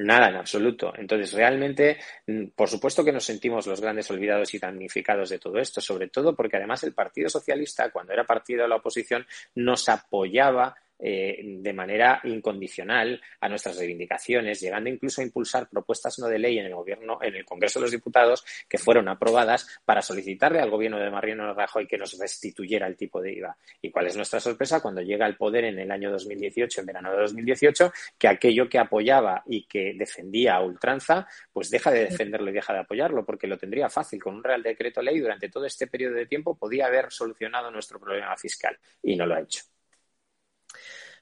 Nada, 0.00 0.28
en 0.28 0.36
absoluto. 0.36 0.92
Entonces, 0.96 1.32
realmente, 1.32 1.98
mm, 2.26 2.48
por 2.54 2.68
supuesto 2.68 3.04
que 3.04 3.10
nos 3.10 3.24
sentimos 3.24 3.66
los 3.66 3.80
grandes 3.80 4.08
olvidados 4.12 4.54
y 4.54 4.58
damnificados 4.58 5.30
de 5.30 5.40
todo 5.40 5.58
esto, 5.58 5.80
sobre 5.80 6.08
todo 6.08 6.36
porque 6.36 6.56
además 6.56 6.84
el 6.84 6.94
Partido 6.94 7.28
Socialista, 7.28 7.90
cuando 7.90 8.12
era 8.12 8.24
partido 8.24 8.62
de 8.62 8.68
la 8.68 8.76
oposición, 8.76 9.26
nos 9.56 9.88
apoyaba 9.88 10.76
eh, 10.98 11.40
de 11.42 11.72
manera 11.72 12.20
incondicional 12.24 13.20
a 13.40 13.48
nuestras 13.48 13.78
reivindicaciones, 13.78 14.60
llegando 14.60 14.90
incluso 14.90 15.20
a 15.20 15.24
impulsar 15.24 15.68
propuestas 15.68 16.18
no 16.18 16.26
de 16.26 16.38
ley 16.38 16.58
en 16.58 16.66
el 16.66 16.74
gobierno, 16.74 17.18
en 17.22 17.36
el 17.36 17.44
Congreso 17.44 17.78
de 17.78 17.84
los 17.84 17.92
Diputados, 17.92 18.44
que 18.68 18.78
fueron 18.78 19.08
aprobadas 19.08 19.80
para 19.84 20.02
solicitarle 20.02 20.60
al 20.60 20.70
gobierno 20.70 20.98
de 20.98 21.10
Mariano 21.10 21.54
Rajoy 21.54 21.86
que 21.86 21.98
nos 21.98 22.18
restituyera 22.18 22.86
el 22.86 22.96
tipo 22.96 23.20
de 23.20 23.32
IVA. 23.32 23.56
¿Y 23.80 23.90
cuál 23.90 24.06
es 24.06 24.16
nuestra 24.16 24.40
sorpresa 24.40 24.80
cuando 24.80 25.00
llega 25.02 25.26
al 25.26 25.36
poder 25.36 25.64
en 25.64 25.78
el 25.78 25.90
año 25.90 26.10
2018, 26.10 26.80
en 26.80 26.86
verano 26.86 27.12
de 27.12 27.18
2018, 27.18 27.92
que 28.18 28.28
aquello 28.28 28.68
que 28.68 28.78
apoyaba 28.78 29.42
y 29.46 29.64
que 29.66 29.94
defendía 29.94 30.56
a 30.56 30.62
ultranza, 30.62 31.26
pues 31.52 31.70
deja 31.70 31.90
de 31.90 32.06
defenderlo 32.06 32.50
y 32.50 32.54
deja 32.54 32.72
de 32.72 32.80
apoyarlo, 32.80 33.24
porque 33.24 33.46
lo 33.46 33.56
tendría 33.56 33.88
fácil 33.88 34.20
con 34.22 34.36
un 34.36 34.44
Real 34.44 34.62
Decreto 34.62 35.02
Ley 35.02 35.18
durante 35.18 35.48
todo 35.48 35.64
este 35.64 35.86
periodo 35.86 36.14
de 36.14 36.26
tiempo 36.26 36.56
podía 36.56 36.86
haber 36.86 37.10
solucionado 37.10 37.70
nuestro 37.70 38.00
problema 38.00 38.36
fiscal 38.36 38.76
y 39.02 39.16
no 39.16 39.26
lo 39.26 39.34
ha 39.34 39.40
hecho. 39.40 39.62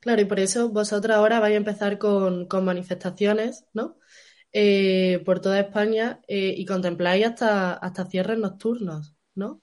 Claro, 0.00 0.22
y 0.22 0.24
por 0.24 0.40
eso 0.40 0.68
vosotros 0.70 1.16
ahora 1.16 1.40
vais 1.40 1.54
a 1.54 1.56
empezar 1.56 1.98
con, 1.98 2.48
manifestaciones, 2.64 3.64
¿no? 3.72 3.98
Eh, 4.52 5.22
por 5.24 5.40
toda 5.40 5.60
España 5.60 6.20
eh, 6.28 6.54
y 6.56 6.64
contempláis 6.66 7.26
hasta, 7.26 7.74
hasta 7.74 8.06
cierres 8.06 8.38
nocturnos, 8.38 9.14
¿no? 9.34 9.62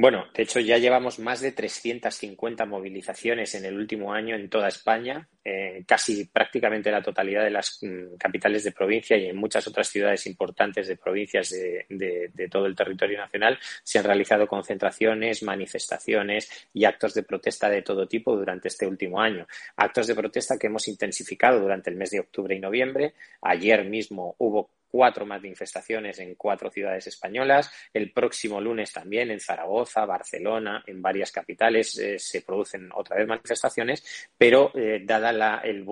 Bueno, 0.00 0.26
de 0.32 0.44
hecho 0.44 0.60
ya 0.60 0.78
llevamos 0.78 1.18
más 1.18 1.40
de 1.40 1.50
350 1.50 2.64
movilizaciones 2.66 3.56
en 3.56 3.64
el 3.64 3.76
último 3.76 4.12
año 4.12 4.36
en 4.36 4.48
toda 4.48 4.68
España, 4.68 5.28
eh, 5.44 5.82
casi 5.88 6.24
prácticamente 6.26 6.92
la 6.92 7.02
totalidad 7.02 7.42
de 7.42 7.50
las 7.50 7.80
mm, 7.82 8.14
capitales 8.16 8.62
de 8.62 8.70
provincia 8.70 9.16
y 9.16 9.26
en 9.26 9.36
muchas 9.36 9.66
otras 9.66 9.88
ciudades 9.88 10.24
importantes 10.28 10.86
de 10.86 10.96
provincias 10.96 11.50
de, 11.50 12.48
todo 12.48 12.66
el 12.66 12.76
territorio 12.76 13.18
nacional 13.18 13.58
se 13.82 13.98
han 13.98 14.04
realizado 14.04 14.46
concentraciones, 14.46 15.42
manifestaciones 15.42 16.48
y 16.72 16.84
actos 16.84 17.12
de 17.14 17.24
protesta 17.24 17.68
de 17.68 17.82
todo 17.82 18.06
tipo 18.06 18.36
durante 18.36 18.68
este 18.68 18.86
último 18.86 19.20
año. 19.20 19.48
Actos 19.74 20.06
de 20.06 20.14
protesta 20.14 20.56
que 20.56 20.68
hemos 20.68 20.86
intensificado 20.86 21.58
durante 21.58 21.90
el 21.90 21.96
mes 21.96 22.10
de 22.10 22.20
octubre 22.20 22.54
y 22.54 22.60
noviembre. 22.60 23.14
Ayer 23.42 23.84
mismo 23.84 24.36
hubo 24.38 24.70
cuatro 24.90 25.26
manifestaciones 25.26 26.18
en 26.18 26.34
cuatro 26.34 26.70
ciudades 26.70 27.06
españolas. 27.06 27.70
El 27.92 28.12
próximo 28.12 28.60
lunes 28.60 28.92
también 28.92 29.30
en 29.30 29.40
Zaragoza, 29.40 30.04
Barcelona, 30.06 30.82
en 30.86 31.02
varias 31.02 31.30
capitales 31.30 31.98
eh, 31.98 32.18
se 32.18 32.42
producen 32.42 32.88
otra 32.94 33.16
vez 33.16 33.26
manifestaciones, 33.26 34.28
pero 34.36 34.72
eh, 34.74 35.02
dada 35.04 35.60
el, 35.64 35.86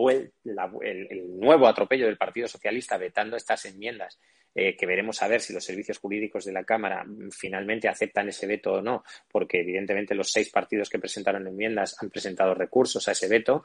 el, 0.45 1.39
nuevo 1.39 1.67
atropello 1.67 2.07
del 2.07 2.17
Partido 2.17 2.49
Socialista 2.49 2.97
vetando 2.97 3.37
estas 3.37 3.65
enmiendas 3.67 4.19
eh, 4.59 4.75
que 4.75 4.87
veremos 4.87 5.23
a 5.23 5.29
ver 5.29 5.43
si 5.43 5.53
los 5.53 5.63
servicios 5.63 5.99
jurídicos 5.99 6.47
de 6.47 6.53
la 6.53 6.65
Cámara 6.65 7.05
finalmente 7.31 7.89
aceptan 7.89 8.31
ese 8.31 8.47
veto 8.47 8.73
o 8.73 8.81
no, 8.81 9.05
porque 9.31 9.61
evidentemente 9.61 10.15
los 10.15 10.33
seis 10.33 10.49
partidos 10.49 10.89
que 10.89 10.99
presentaron 10.99 11.47
enmiendas 11.47 11.95
han 12.01 12.09
presentado 12.09 12.55
recursos 12.55 13.07
a 13.07 13.13
ese 13.13 13.29
veto. 13.29 13.65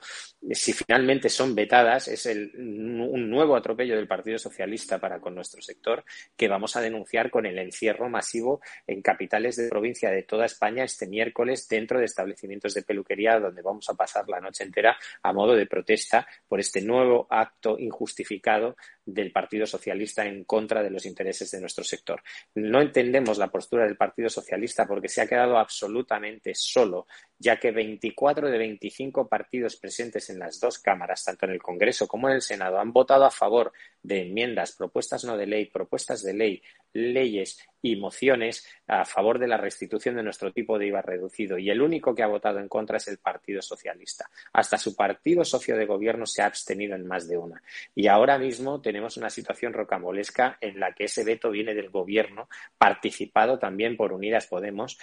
Si 0.51 0.74
finalmente 0.74 1.29
son 1.29 1.55
vetadas, 1.55 2.10
es 2.10 2.25
un 2.25 3.29
nuevo 3.29 3.55
atropello 3.55 3.95
del 3.95 4.07
Partido 4.07 4.38
Socialista 4.38 5.00
para 5.00 5.21
con 5.21 5.33
nuestro 5.33 5.62
sector 5.62 6.03
que 6.36 6.50
vamos 6.50 6.75
a 6.75 6.81
denunciar 6.81 7.31
con 7.31 7.45
el 7.45 7.57
encierro 7.57 8.10
masivo 8.10 8.60
en 8.86 9.01
capitales 9.01 9.55
de 9.55 9.69
provincia 9.69 10.10
de 10.10 10.24
toda 10.24 10.45
España 10.45 10.83
este 10.83 11.07
miércoles 11.07 11.67
dentro 11.69 12.00
de 12.00 12.05
establecimientos 12.05 12.74
de 12.74 12.83
peluquería 12.83 13.39
donde 13.39 13.62
vamos 13.62 13.89
a 13.89 13.93
pasar 13.93 14.27
la 14.27 14.41
noche 14.41 14.65
entera 14.65 14.98
a 15.24 15.31
modo 15.31 15.55
de 15.55 15.67
protesta 15.67 16.27
por 16.48 16.60
este 16.60 16.81
nuevo 16.81 17.27
acto 17.29 17.77
injustificado 17.79 18.75
del 19.05 19.31
Partido 19.31 19.65
Socialista 19.65 20.25
en 20.25 20.43
contra 20.43 20.84
de 20.84 20.89
los 20.89 21.05
intereses 21.05 21.51
de 21.51 21.60
nuestro 21.60 21.84
sector. 21.84 22.22
No 22.55 22.81
entendemos 22.81 23.38
la 23.38 23.51
postura 23.51 23.86
del 23.86 23.98
Partido 23.98 24.29
Socialista 24.29 24.88
porque 24.88 25.10
se 25.10 25.22
ha 25.22 25.27
quedado 25.27 25.58
absolutamente 25.58 26.53
solo, 26.55 27.08
ya 27.41 27.60
que 27.60 27.71
24 27.71 28.51
de 28.51 28.57
25 28.57 29.27
partidos 29.27 29.75
presentes 29.75 30.29
en 30.29 30.38
las 30.38 30.60
dos 30.60 30.77
cámaras, 30.77 31.25
tanto 31.25 31.48
en 31.48 31.53
el 31.53 31.62
Congreso 31.62 32.07
como 32.07 32.29
en 32.29 32.36
el 32.36 32.41
Senado, 32.43 32.77
han 32.79 32.93
votado 32.93 33.25
a 33.25 33.31
favor 33.31 33.74
de 34.03 34.21
enmiendas, 34.21 34.74
propuestas 34.74 35.24
no 35.25 35.36
de 35.38 35.48
ley, 35.48 35.65
propuestas 35.65 36.21
de 36.21 36.33
ley, 36.33 36.62
leyes 36.93 37.57
y 37.81 37.95
mociones 37.95 38.67
a 38.88 39.05
favor 39.05 39.39
de 39.39 39.48
la 39.48 39.57
restitución 39.57 40.15
de 40.15 40.24
nuestro 40.24 40.51
tipo 40.51 40.77
de 40.77 40.88
IVA 40.88 41.01
reducido. 41.01 41.57
Y 41.57 41.69
el 41.71 41.81
único 41.81 42.13
que 42.13 42.21
ha 42.21 42.27
votado 42.27 42.60
en 42.60 42.67
contra 42.67 42.98
es 42.98 43.07
el 43.07 43.17
Partido 43.17 43.62
Socialista. 43.62 44.29
Hasta 44.53 44.77
su 44.77 44.95
partido 44.95 45.43
socio 45.43 45.75
de 45.75 45.86
gobierno 45.86 46.25
se 46.25 46.43
ha 46.43 46.45
abstenido 46.45 46.95
en 46.95 47.07
más 47.07 47.27
de 47.27 47.38
una. 47.38 47.63
Y 47.95 48.07
ahora 48.07 48.38
mismo 48.38 48.81
tenemos 48.81 49.17
una 49.17 49.31
situación 49.31 49.74
rocambolesca 49.74 50.57
en 50.62 50.79
la 50.79 50.93
que 50.93 51.05
ese 51.05 51.24
veto 51.24 51.50
viene 51.50 51.74
del 51.74 51.89
gobierno, 51.89 52.50
participado 52.77 53.57
también 53.57 53.98
por 53.98 54.13
Unidas 54.13 54.45
Podemos, 54.45 55.00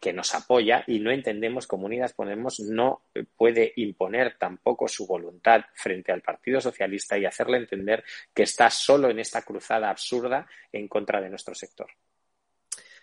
que 0.00 0.12
nos 0.12 0.34
apoya 0.34 0.82
y 0.86 0.98
no 0.98 1.12
entendemos 1.12 1.66
cómo 1.66 1.75
Unidas 1.84 2.14
Podemos 2.14 2.60
no 2.60 3.02
puede 3.36 3.72
imponer 3.76 4.38
tampoco 4.38 4.88
su 4.88 5.06
voluntad 5.06 5.60
frente 5.74 6.12
al 6.12 6.22
Partido 6.22 6.60
Socialista 6.60 7.18
y 7.18 7.26
hacerle 7.26 7.58
entender 7.58 8.02
que 8.32 8.44
está 8.44 8.70
solo 8.70 9.10
en 9.10 9.18
esta 9.18 9.42
cruzada 9.42 9.90
absurda 9.90 10.46
en 10.72 10.88
contra 10.88 11.20
de 11.20 11.28
nuestro 11.28 11.54
sector. 11.54 11.88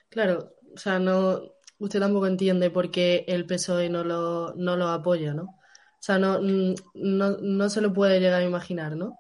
Claro, 0.10 0.56
o 0.74 0.78
sea, 0.78 1.00
no, 1.00 1.54
usted 1.80 2.00
tampoco 2.00 2.28
entiende 2.28 2.70
por 2.70 2.92
qué 2.92 3.26
el 3.28 3.46
PSOE 3.46 3.90
no 3.90 4.04
lo, 4.04 4.54
no 4.56 4.76
lo 4.76 4.88
apoya, 4.90 5.34
¿no? 5.34 5.44
O 5.44 6.06
sea, 6.06 6.18
no, 6.18 6.40
no, 6.40 7.38
no 7.38 7.70
se 7.70 7.82
lo 7.82 7.94
puede 7.94 8.20
llegar 8.20 8.42
a 8.42 8.46
imaginar, 8.46 8.96
¿no? 8.96 9.20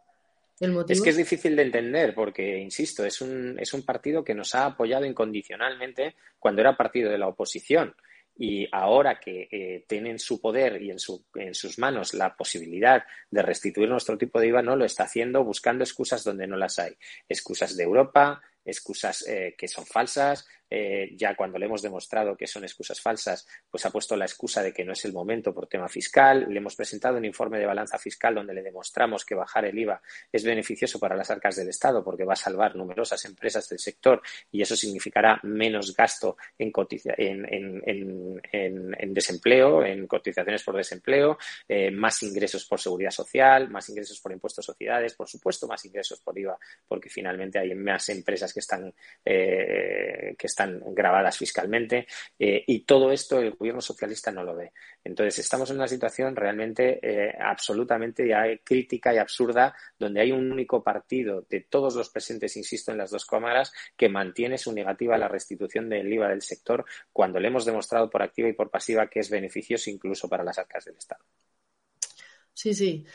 El 0.59 0.71
motivo. 0.71 0.93
Es 0.93 1.01
que 1.01 1.09
es 1.09 1.17
difícil 1.17 1.55
de 1.55 1.63
entender 1.63 2.13
porque, 2.13 2.59
insisto, 2.59 3.05
es 3.05 3.21
un, 3.21 3.57
es 3.59 3.73
un 3.73 3.83
partido 3.83 4.23
que 4.23 4.35
nos 4.35 4.53
ha 4.55 4.65
apoyado 4.65 5.05
incondicionalmente 5.05 6.15
cuando 6.39 6.61
era 6.61 6.77
partido 6.77 7.09
de 7.09 7.17
la 7.17 7.27
oposición 7.27 7.95
y 8.35 8.67
ahora 8.71 9.19
que 9.19 9.47
eh, 9.51 9.85
tienen 9.87 10.19
su 10.19 10.41
poder 10.41 10.81
y 10.81 10.91
en, 10.91 10.99
su, 10.99 11.25
en 11.35 11.53
sus 11.53 11.77
manos 11.77 12.13
la 12.13 12.35
posibilidad 12.35 13.03
de 13.29 13.41
restituir 13.41 13.89
nuestro 13.89 14.17
tipo 14.17 14.39
de 14.39 14.47
IVA, 14.47 14.61
no 14.61 14.75
lo 14.75 14.85
está 14.85 15.03
haciendo 15.03 15.43
buscando 15.43 15.83
excusas 15.83 16.23
donde 16.23 16.47
no 16.47 16.57
las 16.57 16.79
hay. 16.79 16.97
Excusas 17.29 17.77
de 17.77 17.83
Europa, 17.83 18.41
excusas 18.65 19.25
eh, 19.27 19.55
que 19.57 19.67
son 19.67 19.85
falsas, 19.85 20.47
eh, 20.75 21.11
ya 21.15 21.35
cuando 21.35 21.59
le 21.59 21.67
hemos 21.67 21.83
demostrado 21.83 22.35
que 22.35 22.47
son 22.47 22.63
excusas 22.63 22.99
falsas, 22.99 23.47
pues 23.69 23.85
ha 23.85 23.91
puesto 23.91 24.15
la 24.15 24.25
excusa 24.25 24.63
de 24.63 24.73
que 24.73 24.83
no 24.83 24.93
es 24.93 25.05
el 25.05 25.13
momento 25.13 25.53
por 25.53 25.67
tema 25.67 25.87
fiscal. 25.87 26.47
Le 26.49 26.57
hemos 26.57 26.75
presentado 26.75 27.17
un 27.17 27.25
informe 27.25 27.59
de 27.59 27.67
balanza 27.67 27.99
fiscal 27.99 28.33
donde 28.33 28.55
le 28.55 28.63
demostramos 28.63 29.23
que 29.23 29.35
bajar 29.35 29.65
el 29.65 29.77
IVA 29.77 30.01
es 30.31 30.43
beneficioso 30.43 30.99
para 30.99 31.15
las 31.15 31.29
arcas 31.29 31.57
del 31.57 31.69
Estado 31.69 32.03
porque 32.03 32.25
va 32.25 32.33
a 32.33 32.37
salvar 32.37 32.75
numerosas 32.75 33.23
empresas 33.25 33.69
del 33.69 33.77
sector 33.77 34.19
y 34.51 34.63
eso 34.63 34.75
significará 34.75 35.39
menos 35.43 35.95
gasto 35.95 36.37
en, 36.57 36.71
en, 38.51 39.13
desempleo, 39.13 39.85
en 39.85 40.07
cotizaciones 40.07 40.63
por 40.63 40.75
desempleo, 40.75 41.37
eh, 41.67 41.91
más 41.91 42.23
ingresos 42.23 42.65
por 42.65 42.79
seguridad 42.79 43.11
social, 43.11 43.69
más 43.69 43.87
ingresos 43.89 44.19
por 44.19 44.31
impuestos 44.31 44.65
sociedades, 44.65 45.13
por 45.13 45.27
supuesto, 45.29 45.67
más 45.67 45.85
ingresos 45.85 46.19
por 46.21 46.35
IVA, 46.35 46.57
porque 46.87 47.09
finalmente 47.09 47.59
hay 47.59 47.75
más 47.75 48.09
empresas 48.09 48.51
que 48.51 48.59
están, 48.59 48.91
eh, 49.23 50.35
que 50.35 50.47
están 50.47 50.62
grabadas 50.67 51.37
fiscalmente 51.37 52.07
eh, 52.37 52.63
y 52.67 52.85
todo 52.85 53.11
esto 53.11 53.39
el 53.39 53.51
gobierno 53.51 53.81
socialista 53.81 54.31
no 54.31 54.43
lo 54.43 54.55
ve. 54.55 54.71
Entonces, 55.03 55.39
estamos 55.39 55.69
en 55.69 55.77
una 55.77 55.87
situación 55.87 56.35
realmente 56.35 56.99
absolutamente 57.39 58.61
crítica 58.63 59.13
y 59.13 59.17
absurda 59.17 59.75
donde 59.99 60.21
hay 60.21 60.31
un 60.31 60.51
único 60.51 60.81
partido 60.81 61.45
de 61.49 61.61
todos 61.61 61.95
los 61.95 62.09
presentes, 62.09 62.55
insisto, 62.55 62.91
en 62.91 62.97
las 62.97 63.11
dos 63.11 63.25
cámaras, 63.25 63.73
que 63.97 64.09
mantiene 64.09 64.57
su 64.57 64.71
negativa 64.71 65.15
a 65.15 65.17
la 65.17 65.27
restitución 65.27 65.89
del 65.89 66.11
IVA 66.11 66.29
del 66.29 66.41
sector 66.41 66.85
cuando 67.11 67.39
le 67.39 67.47
hemos 67.49 67.65
demostrado 67.65 68.09
por 68.09 68.21
activa 68.21 68.49
y 68.49 68.53
por 68.53 68.69
pasiva 68.69 69.07
que 69.07 69.19
es 69.19 69.29
beneficioso 69.29 69.89
incluso 69.89 70.29
para 70.29 70.43
las 70.43 70.57
arcas 70.57 70.85
del 70.85 70.97
Estado. 70.97 71.23
Sí, 72.53 72.73
sí. 72.73 73.05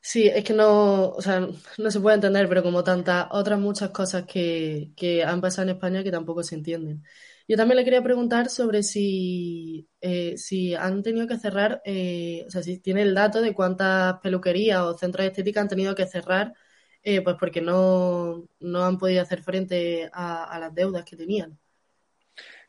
Sí, 0.00 0.28
es 0.28 0.44
que 0.44 0.52
no, 0.52 1.10
o 1.10 1.20
sea, 1.20 1.40
no 1.78 1.90
se 1.90 2.00
puede 2.00 2.14
entender, 2.14 2.48
pero 2.48 2.62
como 2.62 2.84
tantas 2.84 3.26
otras 3.32 3.58
muchas 3.58 3.90
cosas 3.90 4.24
que, 4.24 4.92
que 4.96 5.24
han 5.24 5.40
pasado 5.40 5.68
en 5.68 5.74
España 5.76 6.02
que 6.04 6.12
tampoco 6.12 6.42
se 6.44 6.54
entienden. 6.54 7.02
Yo 7.48 7.56
también 7.56 7.76
le 7.78 7.84
quería 7.84 8.02
preguntar 8.02 8.48
sobre 8.48 8.82
si, 8.84 9.88
eh, 10.00 10.36
si 10.38 10.74
han 10.74 11.02
tenido 11.02 11.26
que 11.26 11.38
cerrar, 11.38 11.82
eh, 11.84 12.44
o 12.46 12.50
sea, 12.50 12.62
si 12.62 12.78
tiene 12.78 13.02
el 13.02 13.14
dato 13.14 13.40
de 13.40 13.52
cuántas 13.54 14.20
peluquerías 14.20 14.80
o 14.82 14.96
centros 14.96 15.24
de 15.24 15.28
estética 15.28 15.60
han 15.60 15.68
tenido 15.68 15.94
que 15.94 16.06
cerrar, 16.06 16.54
eh, 17.02 17.20
pues 17.22 17.36
porque 17.38 17.60
no, 17.60 18.48
no 18.60 18.84
han 18.84 18.98
podido 18.98 19.22
hacer 19.22 19.42
frente 19.42 20.08
a 20.12 20.58
las 20.60 20.74
deudas 20.74 21.04
que 21.04 21.16
tenían. 21.16 21.58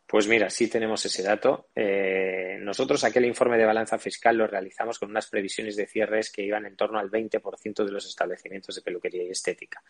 Pues 0.08 0.26
mira, 0.26 0.50
sí 0.50 0.70
tenemos 0.70 1.06
ese 1.06 1.22
dato. 1.22 1.68
Eh, 1.76 2.58
nosotros 2.62 3.04
aquel 3.04 3.26
informe 3.26 3.58
de 3.58 3.66
balanza 3.66 3.98
fiscal 3.98 4.38
lo 4.38 4.48
realizamos 4.48 5.00
con 5.00 5.10
unas 5.10 5.28
previsiones 5.28 5.76
de 5.76 5.86
cierres 5.86 6.32
que 6.32 6.44
iban 6.44 6.66
en 6.66 6.78
torno 6.78 6.98
al 6.98 7.12
20% 7.12 7.84
de 7.84 7.92
los 7.92 8.06
establecimientos 8.06 8.74
de 8.74 8.82
peluquería 8.84 9.24
y 9.24 9.32
estética. 9.32 9.84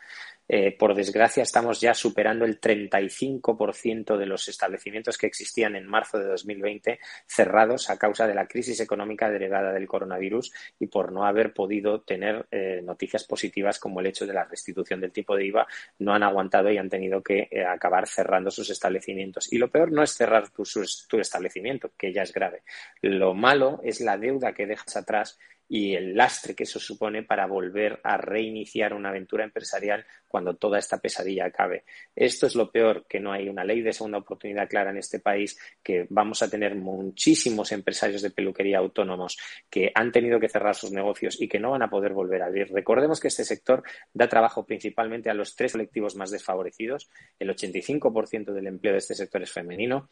Eh, 0.48 0.76
por 0.76 0.96
desgracia, 0.96 1.44
estamos 1.44 1.80
ya 1.80 1.94
superando 1.94 2.46
el 2.46 2.60
35% 2.60 4.18
de 4.18 4.26
los 4.26 4.48
establecimientos 4.48 5.20
que 5.20 5.28
existían 5.28 5.76
en 5.76 5.86
marzo 5.86 6.18
de 6.18 6.26
2020 6.26 7.00
cerrados 7.28 7.92
a 7.92 8.00
causa 8.00 8.26
de 8.26 8.34
la 8.34 8.48
crisis 8.48 8.80
económica 8.80 9.30
derivada 9.30 9.72
del 9.72 9.88
coronavirus 9.88 10.52
y 10.80 10.88
por 10.88 11.12
no 11.12 11.28
haber 11.28 11.54
podido 11.54 12.02
tener 12.02 12.48
eh, 12.50 12.82
noticias 12.84 13.24
positivas 13.24 13.78
como 13.78 14.00
el 14.00 14.08
hecho 14.08 14.26
de 14.26 14.34
la 14.34 14.46
restitución 14.46 15.00
del 15.00 15.12
tipo 15.12 15.36
de 15.36 15.46
IVA. 15.46 15.68
No 16.00 16.16
han 16.16 16.24
aguantado 16.24 16.72
y 16.72 16.80
han 16.80 16.90
tenido 16.90 17.22
que 17.22 17.48
acabar 17.70 18.08
cerrando 18.08 18.50
sus 18.50 18.72
establecimientos. 18.72 19.54
Y 19.54 19.60
lo 19.60 19.70
peor 19.70 19.92
no 19.92 20.07
es 20.08 20.16
cerrar 20.16 20.50
tu, 20.50 20.64
tu 21.08 21.20
establecimiento, 21.20 21.92
que 21.98 22.12
ya 22.12 22.24
es 22.24 22.34
grave. 22.34 22.64
Lo 23.02 23.34
malo 23.34 23.80
es 23.84 24.02
la 24.02 24.18
deuda 24.18 24.54
que 24.54 24.66
dejas 24.66 24.98
atrás 24.98 25.38
y 25.70 25.96
el 25.96 26.16
lastre 26.16 26.56
que 26.56 26.64
eso 26.64 26.80
supone 26.80 27.24
para 27.24 27.46
volver 27.46 28.00
a 28.04 28.18
reiniciar 28.18 28.94
una 28.94 29.10
aventura 29.10 29.44
empresarial 29.44 30.06
cuando 30.28 30.56
toda 30.56 30.80
esta 30.80 31.00
pesadilla 31.00 31.46
acabe. 31.46 31.84
Esto 32.16 32.48
es 32.48 32.56
lo 32.56 32.72
peor, 32.72 33.06
que 33.08 33.20
no 33.20 33.32
hay 33.32 33.50
una 33.50 33.64
ley 33.64 33.82
de 33.82 33.94
segunda 33.94 34.20
oportunidad 34.20 34.70
clara 34.70 34.92
en 34.92 34.98
este 34.98 35.20
país, 35.20 35.60
que 35.84 36.06
vamos 36.10 36.42
a 36.42 36.50
tener 36.50 36.76
muchísimos 36.76 37.72
empresarios 37.72 38.22
de 38.22 38.32
peluquería 38.32 38.78
autónomos 38.78 39.38
que 39.70 39.92
han 39.94 40.12
tenido 40.12 40.40
que 40.40 40.50
cerrar 40.50 40.76
sus 40.76 40.92
negocios 40.92 41.42
y 41.42 41.48
que 41.48 41.60
no 41.60 41.72
van 41.72 41.84
a 41.84 41.90
poder 41.90 42.14
volver 42.14 42.42
a 42.42 42.48
abrir. 42.48 42.72
Recordemos 42.72 43.20
que 43.20 43.30
este 43.30 43.44
sector 43.44 43.84
da 44.14 44.28
trabajo 44.28 44.66
principalmente 44.66 45.30
a 45.30 45.34
los 45.34 45.56
tres 45.56 45.74
colectivos 45.74 46.16
más 46.16 46.32
desfavorecidos. 46.32 47.10
El 47.40 47.50
85% 47.50 48.54
del 48.54 48.68
empleo 48.68 48.94
de 48.94 49.00
este 49.00 49.16
sector 49.16 49.42
es 49.42 49.52
femenino 49.52 50.10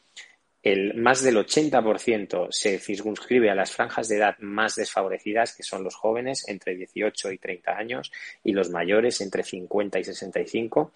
el 0.65 0.95
más 0.95 1.21
del 1.21 1.37
80% 1.37 2.47
se 2.49 2.79
circunscribe 2.79 3.51
a 3.51 3.55
las 3.55 3.71
franjas 3.71 4.07
de 4.07 4.17
edad 4.17 4.35
más 4.39 4.73
desfavorecidas, 4.73 5.55
que 5.55 5.61
son 5.61 5.83
los 5.83 5.93
jóvenes 5.93 6.43
entre 6.47 6.75
18 6.75 7.33
y 7.33 7.37
30 7.37 7.77
años 7.77 8.11
y 8.43 8.51
los 8.51 8.71
mayores 8.71 9.21
entre 9.21 9.43
50 9.43 9.99
y 9.99 10.03
65. 10.03 10.93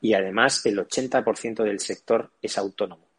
Y 0.00 0.14
además 0.14 0.66
el 0.66 0.76
80% 0.76 1.62
del 1.62 1.78
sector 1.78 2.32
es 2.42 2.58
autónomo. 2.58 3.11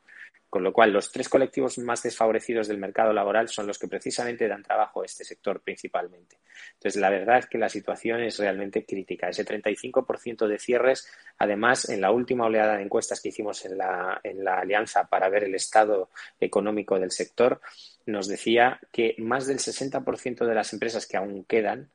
Con 0.54 0.62
lo 0.62 0.72
cual, 0.72 0.94
los 0.94 1.12
tres 1.12 1.30
colectivos 1.30 1.80
más 1.80 2.04
desfavorecidos 2.04 2.68
del 2.68 2.78
mercado 2.78 3.12
laboral 3.12 3.50
son 3.50 3.66
los 3.66 3.80
que 3.80 3.88
precisamente 3.88 4.48
dan 4.48 4.62
trabajo 4.62 5.02
a 5.02 5.06
este 5.06 5.24
sector 5.24 5.62
principalmente. 5.62 6.38
Entonces, 6.74 7.02
la 7.02 7.10
verdad 7.10 7.40
es 7.40 7.48
que 7.48 7.58
la 7.58 7.70
situación 7.70 8.22
es 8.22 8.38
realmente 8.38 8.86
crítica. 8.86 9.30
Ese 9.30 9.44
35% 9.44 10.46
de 10.46 10.60
cierres, 10.60 11.12
además, 11.40 11.90
en 11.90 12.02
la 12.02 12.12
última 12.12 12.46
oleada 12.46 12.78
de 12.78 12.84
encuestas 12.84 13.20
que 13.20 13.30
hicimos 13.30 13.66
en 13.66 13.80
la, 13.80 14.22
en 14.24 14.44
la 14.44 14.60
Alianza 14.60 15.06
para 15.06 15.28
ver 15.28 15.46
el 15.46 15.56
estado 15.56 16.12
económico 16.40 17.00
del 17.00 17.10
sector, 17.10 17.60
nos 18.06 18.28
decía 18.28 18.80
que 18.92 19.16
más 19.18 19.48
del 19.48 19.58
60% 19.58 20.46
de 20.46 20.54
las 20.54 20.72
empresas 20.72 21.08
que 21.08 21.18
aún 21.18 21.46
quedan, 21.46 21.90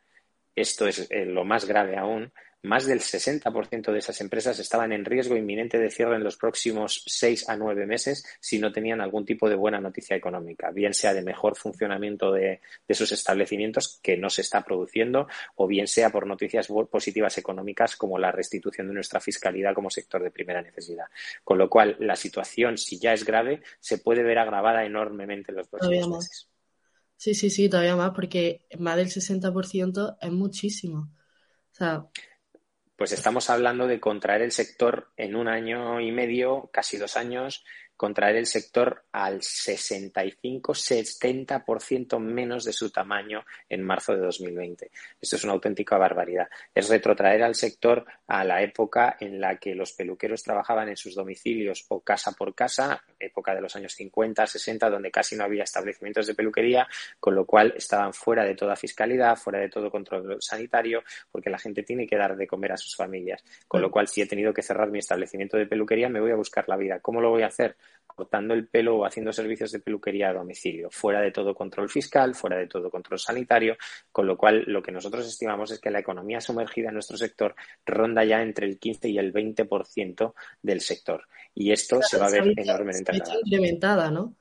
esto 0.61 0.87
es 0.87 1.07
eh, 1.11 1.25
lo 1.25 1.45
más 1.45 1.67
grave 1.67 1.97
aún, 1.97 2.33
más 2.63 2.87
del 2.87 2.99
60% 2.99 3.93
de 3.93 3.99
esas 3.99 4.21
empresas 4.21 4.59
estaban 4.59 4.93
en 4.93 5.05
riesgo 5.05 5.37
inminente 5.37 5.79
de 5.79 5.91
cierre 5.91 6.17
en 6.17 6.25
los 6.25 6.37
próximos 6.37 7.05
seis 7.07 7.49
a 7.49 7.57
nueve 7.57 7.87
meses 7.87 8.25
si 8.41 8.59
no 8.59 8.73
tenían 8.73 9.01
algún 9.01 9.25
tipo 9.25 9.49
de 9.49 9.55
buena 9.55 9.81
noticia 9.81 10.17
económica, 10.17 10.71
bien 10.73 10.93
sea 10.93 11.15
de 11.15 11.23
mejor 11.23 11.57
funcionamiento 11.57 12.33
de, 12.33 12.61
sus 12.91 13.13
establecimientos, 13.13 14.01
que 14.03 14.17
no 14.17 14.29
se 14.29 14.41
está 14.41 14.65
produciendo, 14.65 15.29
o 15.55 15.69
bien 15.69 15.87
sea 15.87 16.11
por 16.11 16.27
noticias 16.27 16.69
positivas 16.91 17.39
económicas 17.39 17.95
como 17.95 18.19
la 18.19 18.33
restitución 18.33 18.89
de 18.89 18.95
nuestra 18.95 19.21
fiscalidad 19.21 19.75
como 19.75 19.89
sector 19.89 20.23
de 20.23 20.33
primera 20.33 20.61
necesidad. 20.61 21.07
Con 21.45 21.59
lo 21.59 21.71
cual, 21.71 21.97
la 22.01 22.17
situación, 22.17 22.77
si 22.77 22.99
ya 22.99 23.13
es 23.13 23.25
grave, 23.25 23.63
se 23.79 23.99
puede 23.99 24.25
ver 24.25 24.39
agravada 24.39 24.85
enormemente 24.85 25.53
en 25.53 25.59
los 25.59 25.69
próximos 25.69 26.09
meses. 26.09 26.49
Sí, 27.19 27.35
sí, 27.35 27.51
sí, 27.51 27.69
todavía 27.69 27.97
más, 27.97 28.13
porque 28.15 28.63
más 28.79 28.97
del 28.97 29.11
60% 29.11 30.17
es 30.23 30.33
muchísimo. 30.33 31.11
O 31.73 31.75
sea, 31.75 32.09
pues 32.97 33.13
estamos 33.13 33.49
hablando 33.49 33.87
de 33.87 34.01
contraer 34.01 34.43
el 34.43 34.51
sector 34.53 35.13
en 35.17 35.37
un 35.37 35.47
año 35.47 36.01
y 36.01 36.11
medio, 36.11 36.69
casi 36.73 36.97
dos 36.97 37.17
años, 37.17 37.65
contraer 37.99 38.37
el 38.37 38.47
sector 38.47 39.05
al 39.11 39.41
65-70% 39.41 42.21
menos 42.21 42.65
de 42.65 42.73
su 42.73 42.91
tamaño 42.91 43.45
en 43.69 43.83
marzo 43.83 44.15
de 44.15 44.21
2020. 44.21 44.93
Esto 45.21 45.35
es 45.35 45.43
una 45.43 45.55
auténtica 45.55 45.99
barbaridad. 45.99 46.47
Es 46.73 46.89
retrotraer 46.89 47.43
al 47.43 47.57
sector 47.57 48.07
a 48.29 48.45
la 48.45 48.63
época 48.63 49.17
en 49.19 49.41
la 49.41 49.57
que 49.57 49.75
los 49.75 49.95
peluqueros 49.95 50.45
trabajaban 50.45 50.89
en 50.89 50.97
sus 50.97 51.17
domicilios 51.17 51.87
o 51.89 51.99
casa 52.01 52.31
por 52.31 52.55
casa, 52.55 53.03
época 53.19 53.53
de 53.53 53.63
los 53.63 53.75
años 53.75 53.95
50, 53.95 54.47
60, 54.47 54.91
donde 54.91 55.11
casi 55.11 55.35
no 55.35 55.43
había 55.43 55.65
establecimientos 55.65 56.29
de 56.29 56.37
peluquería, 56.37 56.87
con 57.19 57.35
lo 57.35 57.47
cual 57.47 57.75
estaban 57.77 58.15
fuera 58.15 58.45
de 58.45 58.55
toda 58.55 58.77
fiscalidad, 58.77 59.37
fuera 59.37 59.59
de 59.59 59.71
todo 59.71 59.91
control 59.91 60.41
sanitario, 60.41 61.03
porque 61.33 61.51
la 61.51 61.59
gente 61.59 61.83
tiene 61.83 62.07
que 62.07 62.17
dar 62.17 62.37
de 62.37 62.47
comer 62.47 62.71
a 62.71 62.77
sus 62.77 62.95
familias. 62.95 63.43
Con 63.67 63.83
lo 63.83 63.91
cual, 63.91 64.07
si 64.07 64.23
he 64.23 64.27
tenido 64.27 64.55
que 64.55 64.63
cerrar 64.63 64.89
mi 64.89 65.01
establecimiento 65.01 65.57
de 65.57 65.67
peluquería, 65.67 66.09
me 66.09 66.21
voy 66.21 66.31
a 66.31 66.37
buscar 66.37 66.69
la 66.69 66.77
vida. 66.77 67.01
¿Cómo 67.01 67.21
lo 67.21 67.31
voy 67.31 67.43
a 67.43 67.49
hacer? 67.49 67.75
Cortando 68.19 68.53
el 68.53 68.67
pelo 68.67 68.97
o 68.97 69.05
haciendo 69.05 69.33
servicios 69.33 69.71
de 69.71 69.79
peluquería 69.79 70.31
a 70.31 70.33
domicilio, 70.33 70.91
fuera 70.91 71.21
de 71.21 71.31
todo 71.31 71.55
control 71.55 71.89
fiscal, 71.89 72.35
fuera 72.35 72.57
de 72.57 72.67
todo 72.67 72.91
control 72.91 73.21
sanitario, 73.21 73.77
con 74.11 74.27
lo 74.27 74.37
cual 74.37 74.65
lo 74.67 74.83
que 74.83 74.91
nosotros 74.91 75.27
estimamos 75.29 75.71
es 75.71 75.79
que 75.79 75.91
la 75.91 76.01
economía 76.01 76.41
sumergida 76.41 76.89
en 76.89 76.95
nuestro 76.95 77.17
sector 77.17 77.55
ronda 77.87 78.25
ya 78.25 78.43
entre 78.43 78.67
el 78.67 78.81
15 78.81 79.09
y 79.09 79.19
el 79.19 79.33
20% 79.33 80.35
del 80.61 80.81
sector. 80.81 81.29
Y 81.55 81.71
esto 81.71 82.03
se 82.03 82.19
va 82.19 82.27
a 82.27 82.31
ver 82.31 82.53
enormemente 82.57 83.13
incrementada, 83.45 84.11
¿no? 84.11 84.35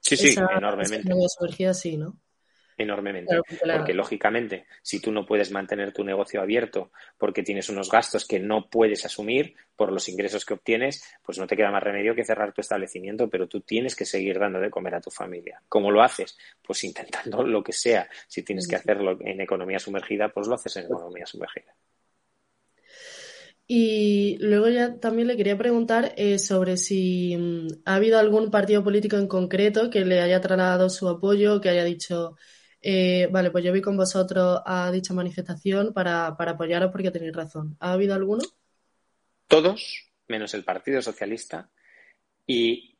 Sí, 0.00 0.16
sí, 0.16 0.34
enormemente. 0.56 1.08
sumergida 1.28 1.74
sí, 1.74 1.96
¿no? 1.96 2.18
Enormemente. 2.82 3.40
Porque 3.72 3.94
lógicamente, 3.94 4.66
si 4.82 5.00
tú 5.00 5.12
no 5.12 5.24
puedes 5.24 5.50
mantener 5.50 5.92
tu 5.92 6.04
negocio 6.04 6.40
abierto 6.40 6.92
porque 7.18 7.42
tienes 7.42 7.68
unos 7.68 7.90
gastos 7.90 8.26
que 8.26 8.38
no 8.38 8.68
puedes 8.68 9.04
asumir 9.04 9.54
por 9.76 9.92
los 9.92 10.08
ingresos 10.08 10.44
que 10.44 10.54
obtienes, 10.54 11.02
pues 11.22 11.38
no 11.38 11.46
te 11.46 11.56
queda 11.56 11.70
más 11.70 11.82
remedio 11.82 12.14
que 12.14 12.24
cerrar 12.24 12.52
tu 12.52 12.60
establecimiento, 12.60 13.28
pero 13.28 13.48
tú 13.48 13.60
tienes 13.60 13.96
que 13.96 14.04
seguir 14.04 14.38
dando 14.38 14.60
de 14.60 14.70
comer 14.70 14.94
a 14.94 15.00
tu 15.00 15.10
familia. 15.10 15.62
¿Cómo 15.68 15.90
lo 15.90 16.02
haces? 16.02 16.38
Pues 16.62 16.84
intentando 16.84 17.42
lo 17.42 17.62
que 17.62 17.72
sea. 17.72 18.08
Si 18.28 18.42
tienes 18.42 18.68
que 18.68 18.76
hacerlo 18.76 19.18
en 19.20 19.40
economía 19.40 19.78
sumergida, 19.78 20.28
pues 20.28 20.46
lo 20.46 20.54
haces 20.54 20.76
en 20.76 20.84
economía 20.86 21.26
sumergida. 21.26 21.74
Y 23.74 24.36
luego 24.40 24.68
ya 24.68 24.98
también 25.00 25.28
le 25.28 25.36
quería 25.36 25.56
preguntar 25.56 26.12
eh, 26.16 26.38
sobre 26.38 26.76
si 26.76 27.36
mm, 27.36 27.68
ha 27.86 27.94
habido 27.94 28.18
algún 28.18 28.50
partido 28.50 28.84
político 28.84 29.16
en 29.16 29.28
concreto 29.28 29.88
que 29.88 30.04
le 30.04 30.20
haya 30.20 30.40
trasladado 30.42 30.90
su 30.90 31.08
apoyo, 31.08 31.60
que 31.60 31.70
haya 31.70 31.84
dicho, 31.84 32.36
eh, 32.82 33.28
vale, 33.30 33.50
pues 33.50 33.64
yo 33.64 33.70
voy 33.70 33.80
con 33.80 33.96
vosotros 33.96 34.60
a 34.66 34.90
dicha 34.90 35.14
manifestación 35.14 35.92
para, 35.92 36.36
para 36.36 36.52
apoyaros 36.52 36.90
porque 36.90 37.10
tenéis 37.10 37.34
razón. 37.34 37.76
¿Ha 37.80 37.92
habido 37.92 38.14
alguno? 38.14 38.42
Todos, 39.46 40.12
menos 40.28 40.54
el 40.54 40.64
Partido 40.64 41.00
Socialista, 41.02 41.70
Y 42.46 42.91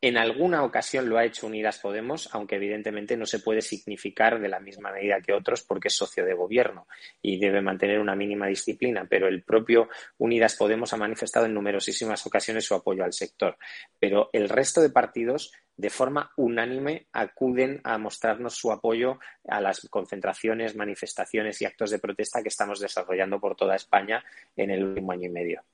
en 0.00 0.16
alguna 0.16 0.62
ocasión 0.62 1.08
lo 1.08 1.18
ha 1.18 1.24
hecho 1.24 1.46
Unidas 1.46 1.80
Podemos, 1.80 2.28
aunque 2.32 2.56
evidentemente 2.56 3.16
no 3.16 3.26
se 3.26 3.40
puede 3.40 3.62
significar 3.62 4.40
de 4.40 4.48
la 4.48 4.60
misma 4.60 4.92
medida 4.92 5.20
que 5.20 5.32
otros 5.32 5.62
porque 5.62 5.88
es 5.88 5.96
socio 5.96 6.24
de 6.24 6.34
gobierno 6.34 6.86
y 7.20 7.38
debe 7.38 7.60
mantener 7.60 7.98
una 7.98 8.14
mínima 8.14 8.46
disciplina, 8.46 9.06
pero 9.10 9.26
el 9.26 9.42
propio 9.42 9.88
Unidas 10.18 10.54
Podemos 10.54 10.92
ha 10.92 10.96
manifestado 10.96 11.46
en 11.46 11.54
numerosísimas 11.54 12.24
ocasiones 12.26 12.64
su 12.64 12.74
apoyo 12.74 13.02
al 13.02 13.12
sector. 13.12 13.58
Pero 13.98 14.30
el 14.32 14.48
resto 14.48 14.80
de 14.80 14.90
partidos 14.90 15.52
de 15.76 15.90
forma 15.90 16.30
unánime 16.36 17.06
acuden 17.12 17.80
a 17.82 17.98
mostrarnos 17.98 18.54
su 18.54 18.70
apoyo 18.70 19.18
a 19.48 19.60
las 19.60 19.80
concentraciones, 19.88 20.76
manifestaciones 20.76 21.60
y 21.60 21.64
actos 21.64 21.90
de 21.90 21.98
protesta 21.98 22.42
que 22.42 22.48
estamos 22.48 22.78
desarrollando 22.78 23.40
por 23.40 23.56
toda 23.56 23.74
España 23.74 24.24
en 24.56 24.70
el 24.70 24.84
último 24.84 25.10
año 25.10 25.26
y 25.26 25.30
medio. 25.30 25.64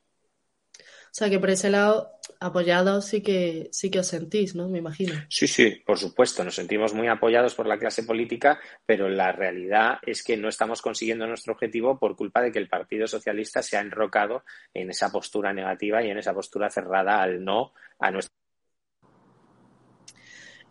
O 1.14 1.16
sea 1.16 1.30
que 1.30 1.38
por 1.38 1.48
ese 1.48 1.70
lado, 1.70 2.10
apoyados 2.40 3.04
sí 3.04 3.22
que, 3.22 3.68
sí 3.70 3.88
que 3.88 4.00
os 4.00 4.08
sentís, 4.08 4.56
¿no? 4.56 4.68
Me 4.68 4.78
imagino. 4.78 5.14
Sí, 5.28 5.46
sí, 5.46 5.80
por 5.86 5.96
supuesto. 5.96 6.42
Nos 6.42 6.56
sentimos 6.56 6.92
muy 6.92 7.06
apoyados 7.06 7.54
por 7.54 7.68
la 7.68 7.78
clase 7.78 8.02
política, 8.02 8.58
pero 8.84 9.08
la 9.08 9.30
realidad 9.30 9.98
es 10.04 10.24
que 10.24 10.36
no 10.36 10.48
estamos 10.48 10.82
consiguiendo 10.82 11.24
nuestro 11.28 11.52
objetivo 11.52 12.00
por 12.00 12.16
culpa 12.16 12.42
de 12.42 12.50
que 12.50 12.58
el 12.58 12.68
Partido 12.68 13.06
Socialista 13.06 13.62
se 13.62 13.76
ha 13.76 13.80
enrocado 13.80 14.42
en 14.74 14.90
esa 14.90 15.12
postura 15.12 15.52
negativa 15.52 16.02
y 16.02 16.10
en 16.10 16.18
esa 16.18 16.34
postura 16.34 16.68
cerrada 16.68 17.22
al 17.22 17.44
no 17.44 17.74
a 18.00 18.10
nuestra. 18.10 18.34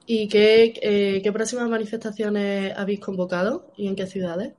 ¿Y 0.05 0.27
qué, 0.27 0.73
eh, 0.81 1.21
qué 1.23 1.31
próximas 1.31 1.69
manifestaciones 1.69 2.73
habéis 2.75 2.99
convocado 2.99 3.71
y 3.77 3.87
en 3.87 3.95
qué 3.95 4.07
ciudades? 4.07 4.51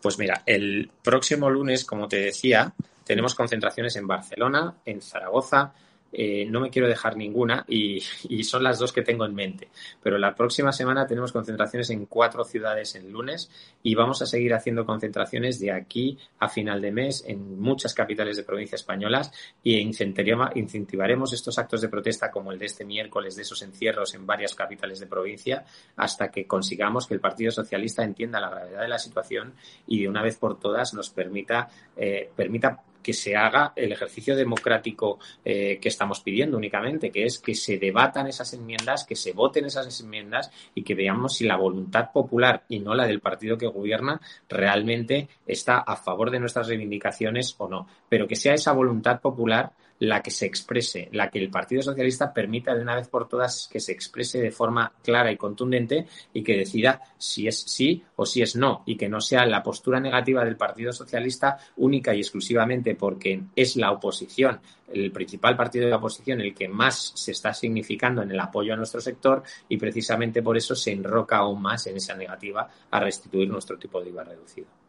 Pues 0.00 0.18
mira, 0.18 0.44
el 0.46 0.90
próximo 1.02 1.50
lunes, 1.50 1.84
como 1.84 2.08
te 2.08 2.16
decía, 2.20 2.72
tenemos 3.08 3.34
concentraciones 3.34 3.96
en 3.96 4.06
Barcelona, 4.06 4.74
en 4.84 5.00
Zaragoza, 5.00 5.72
eh, 6.10 6.46
no 6.46 6.60
me 6.60 6.70
quiero 6.70 6.88
dejar 6.88 7.16
ninguna 7.16 7.64
y, 7.68 8.00
son 8.42 8.62
las 8.62 8.78
dos 8.78 8.92
que 8.92 9.02
tengo 9.02 9.26
en 9.26 9.34
mente. 9.34 9.68
Pero 10.02 10.18
la 10.18 10.34
próxima 10.34 10.72
semana 10.72 11.06
tenemos 11.06 11.32
concentraciones 11.32 11.90
en 11.90 12.06
cuatro 12.06 12.44
ciudades 12.44 12.94
el 12.94 13.10
lunes 13.10 13.50
y 13.82 13.94
vamos 13.94 14.22
a 14.22 14.26
seguir 14.26 14.54
haciendo 14.54 14.86
concentraciones 14.86 15.60
de 15.60 15.72
aquí 15.72 16.18
a 16.38 16.48
final 16.48 16.80
de 16.80 16.92
mes 16.92 17.24
en 17.26 17.60
muchas 17.60 17.94
capitales 17.94 18.36
de 18.36 18.44
provincias 18.44 18.80
españolas 18.80 19.32
y 19.62 19.76
incentivaremos 19.76 21.32
estos 21.32 21.58
actos 21.58 21.82
de 21.82 21.88
protesta 21.88 22.30
como 22.30 22.52
el 22.52 22.58
de 22.58 22.66
este 22.66 22.84
miércoles 22.84 23.36
de 23.36 23.42
esos 23.42 23.60
encierros 23.62 24.14
en 24.14 24.26
varias 24.26 24.54
capitales 24.54 25.00
de 25.00 25.06
provincia 25.06 25.64
hasta 25.96 26.30
que 26.30 26.46
consigamos 26.46 27.06
que 27.06 27.14
el 27.14 27.20
Partido 27.20 27.50
Socialista 27.50 28.02
entienda 28.02 28.40
la 28.40 28.50
gravedad 28.50 28.82
de 28.82 28.88
la 28.88 28.98
situación 28.98 29.54
y 29.86 30.02
de 30.02 30.08
una 30.08 30.22
vez 30.22 30.36
por 30.38 30.58
todas 30.58 30.94
nos 30.94 31.10
permita, 31.10 31.68
eh, 31.96 32.30
permita 32.34 32.82
que 33.08 33.14
se 33.14 33.34
haga 33.34 33.72
el 33.74 33.90
ejercicio 33.90 34.36
democrático 34.36 35.18
eh, 35.42 35.78
que 35.80 35.88
estamos 35.88 36.20
pidiendo 36.20 36.58
únicamente, 36.58 37.10
que 37.10 37.24
es 37.24 37.38
que 37.38 37.54
se 37.54 37.78
debatan 37.78 38.26
esas 38.26 38.52
enmiendas, 38.52 39.06
que 39.06 39.16
se 39.16 39.32
voten 39.32 39.64
esas 39.64 39.98
enmiendas 40.02 40.50
y 40.74 40.82
que 40.82 40.94
veamos 40.94 41.38
si 41.38 41.46
la 41.46 41.56
voluntad 41.56 42.12
popular 42.12 42.64
y 42.68 42.80
no 42.80 42.94
la 42.94 43.06
del 43.06 43.20
partido 43.20 43.56
que 43.56 43.66
gobierna 43.66 44.20
realmente 44.46 45.26
está 45.46 45.78
a 45.78 45.96
favor 45.96 46.30
de 46.30 46.38
nuestras 46.38 46.68
reivindicaciones 46.68 47.54
o 47.56 47.66
no. 47.66 47.88
Pero 48.10 48.28
que 48.28 48.36
sea 48.36 48.52
esa 48.52 48.72
voluntad 48.72 49.22
popular 49.22 49.72
la 50.00 50.22
que 50.22 50.30
se 50.30 50.46
exprese, 50.46 51.08
la 51.12 51.30
que 51.30 51.38
el 51.38 51.50
Partido 51.50 51.82
Socialista 51.82 52.32
permita 52.32 52.74
de 52.74 52.82
una 52.82 52.96
vez 52.96 53.08
por 53.08 53.28
todas 53.28 53.68
que 53.70 53.80
se 53.80 53.92
exprese 53.92 54.40
de 54.40 54.50
forma 54.50 54.92
clara 55.02 55.32
y 55.32 55.36
contundente 55.36 56.06
y 56.32 56.42
que 56.42 56.56
decida 56.56 57.00
si 57.16 57.48
es 57.48 57.58
sí 57.60 58.02
o 58.16 58.24
si 58.24 58.42
es 58.42 58.56
no 58.56 58.82
y 58.86 58.96
que 58.96 59.08
no 59.08 59.20
sea 59.20 59.46
la 59.46 59.62
postura 59.62 60.00
negativa 60.00 60.44
del 60.44 60.56
Partido 60.56 60.92
Socialista 60.92 61.58
única 61.76 62.14
y 62.14 62.20
exclusivamente 62.20 62.94
porque 62.94 63.42
es 63.56 63.76
la 63.76 63.92
oposición, 63.92 64.60
el 64.92 65.10
principal 65.12 65.56
partido 65.56 65.84
de 65.84 65.90
la 65.90 65.96
oposición, 65.96 66.40
el 66.40 66.54
que 66.54 66.68
más 66.68 67.12
se 67.14 67.32
está 67.32 67.52
significando 67.52 68.22
en 68.22 68.30
el 68.30 68.40
apoyo 68.40 68.72
a 68.72 68.76
nuestro 68.76 69.00
sector 69.00 69.42
y 69.68 69.76
precisamente 69.76 70.42
por 70.42 70.56
eso 70.56 70.74
se 70.74 70.92
enroca 70.92 71.38
aún 71.38 71.60
más 71.60 71.86
en 71.86 71.96
esa 71.96 72.14
negativa 72.14 72.68
a 72.90 73.00
restituir 73.00 73.48
nuestro 73.48 73.78
tipo 73.78 74.00
de 74.00 74.10
IVA 74.10 74.24
reducido. 74.24 74.87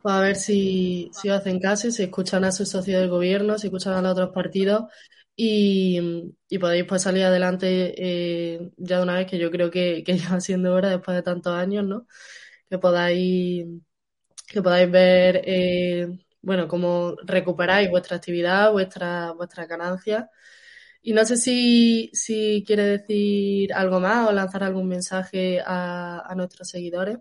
Pues 0.00 0.14
a 0.14 0.20
ver 0.20 0.36
si, 0.36 1.10
si 1.12 1.28
hacen 1.28 1.58
caso, 1.60 1.90
si 1.90 2.04
escuchan 2.04 2.44
a 2.44 2.52
sus 2.52 2.68
socios 2.70 3.00
del 3.00 3.10
gobierno, 3.10 3.58
si 3.58 3.66
escuchan 3.66 3.94
a 3.94 4.02
los 4.02 4.12
otros 4.12 4.30
partidos 4.30 4.84
y, 5.36 6.32
y 6.48 6.58
podéis 6.58 6.84
pues 6.84 7.02
salir 7.02 7.24
adelante 7.24 7.94
eh, 8.54 8.70
ya 8.76 8.98
de 8.98 9.02
una 9.02 9.14
vez 9.16 9.26
que 9.28 9.38
yo 9.38 9.50
creo 9.50 9.70
que, 9.70 10.02
que 10.04 10.16
ya 10.18 10.40
siendo 10.40 10.72
hora 10.74 10.90
después 10.90 11.16
de 11.16 11.22
tantos 11.22 11.52
años, 11.54 11.84
¿no? 11.84 12.06
Que 12.70 12.78
podáis, 12.78 13.66
que 14.48 14.62
podáis 14.62 14.90
ver, 14.90 15.42
eh, 15.46 16.08
bueno, 16.42 16.68
cómo 16.68 17.16
recuperáis 17.24 17.90
vuestra 17.90 18.16
actividad, 18.18 18.72
vuestra, 18.72 19.32
vuestras 19.32 19.68
ganancias. 19.68 20.26
Y 21.02 21.12
no 21.14 21.24
sé 21.26 21.36
si, 21.38 22.10
si 22.14 22.64
quiere 22.66 22.84
decir 22.84 23.72
algo 23.74 24.00
más 24.00 24.28
o 24.28 24.32
lanzar 24.32 24.64
algún 24.64 24.88
mensaje 24.88 25.60
a, 25.66 26.20
a 26.30 26.34
nuestros 26.36 26.68
seguidores. 26.70 27.18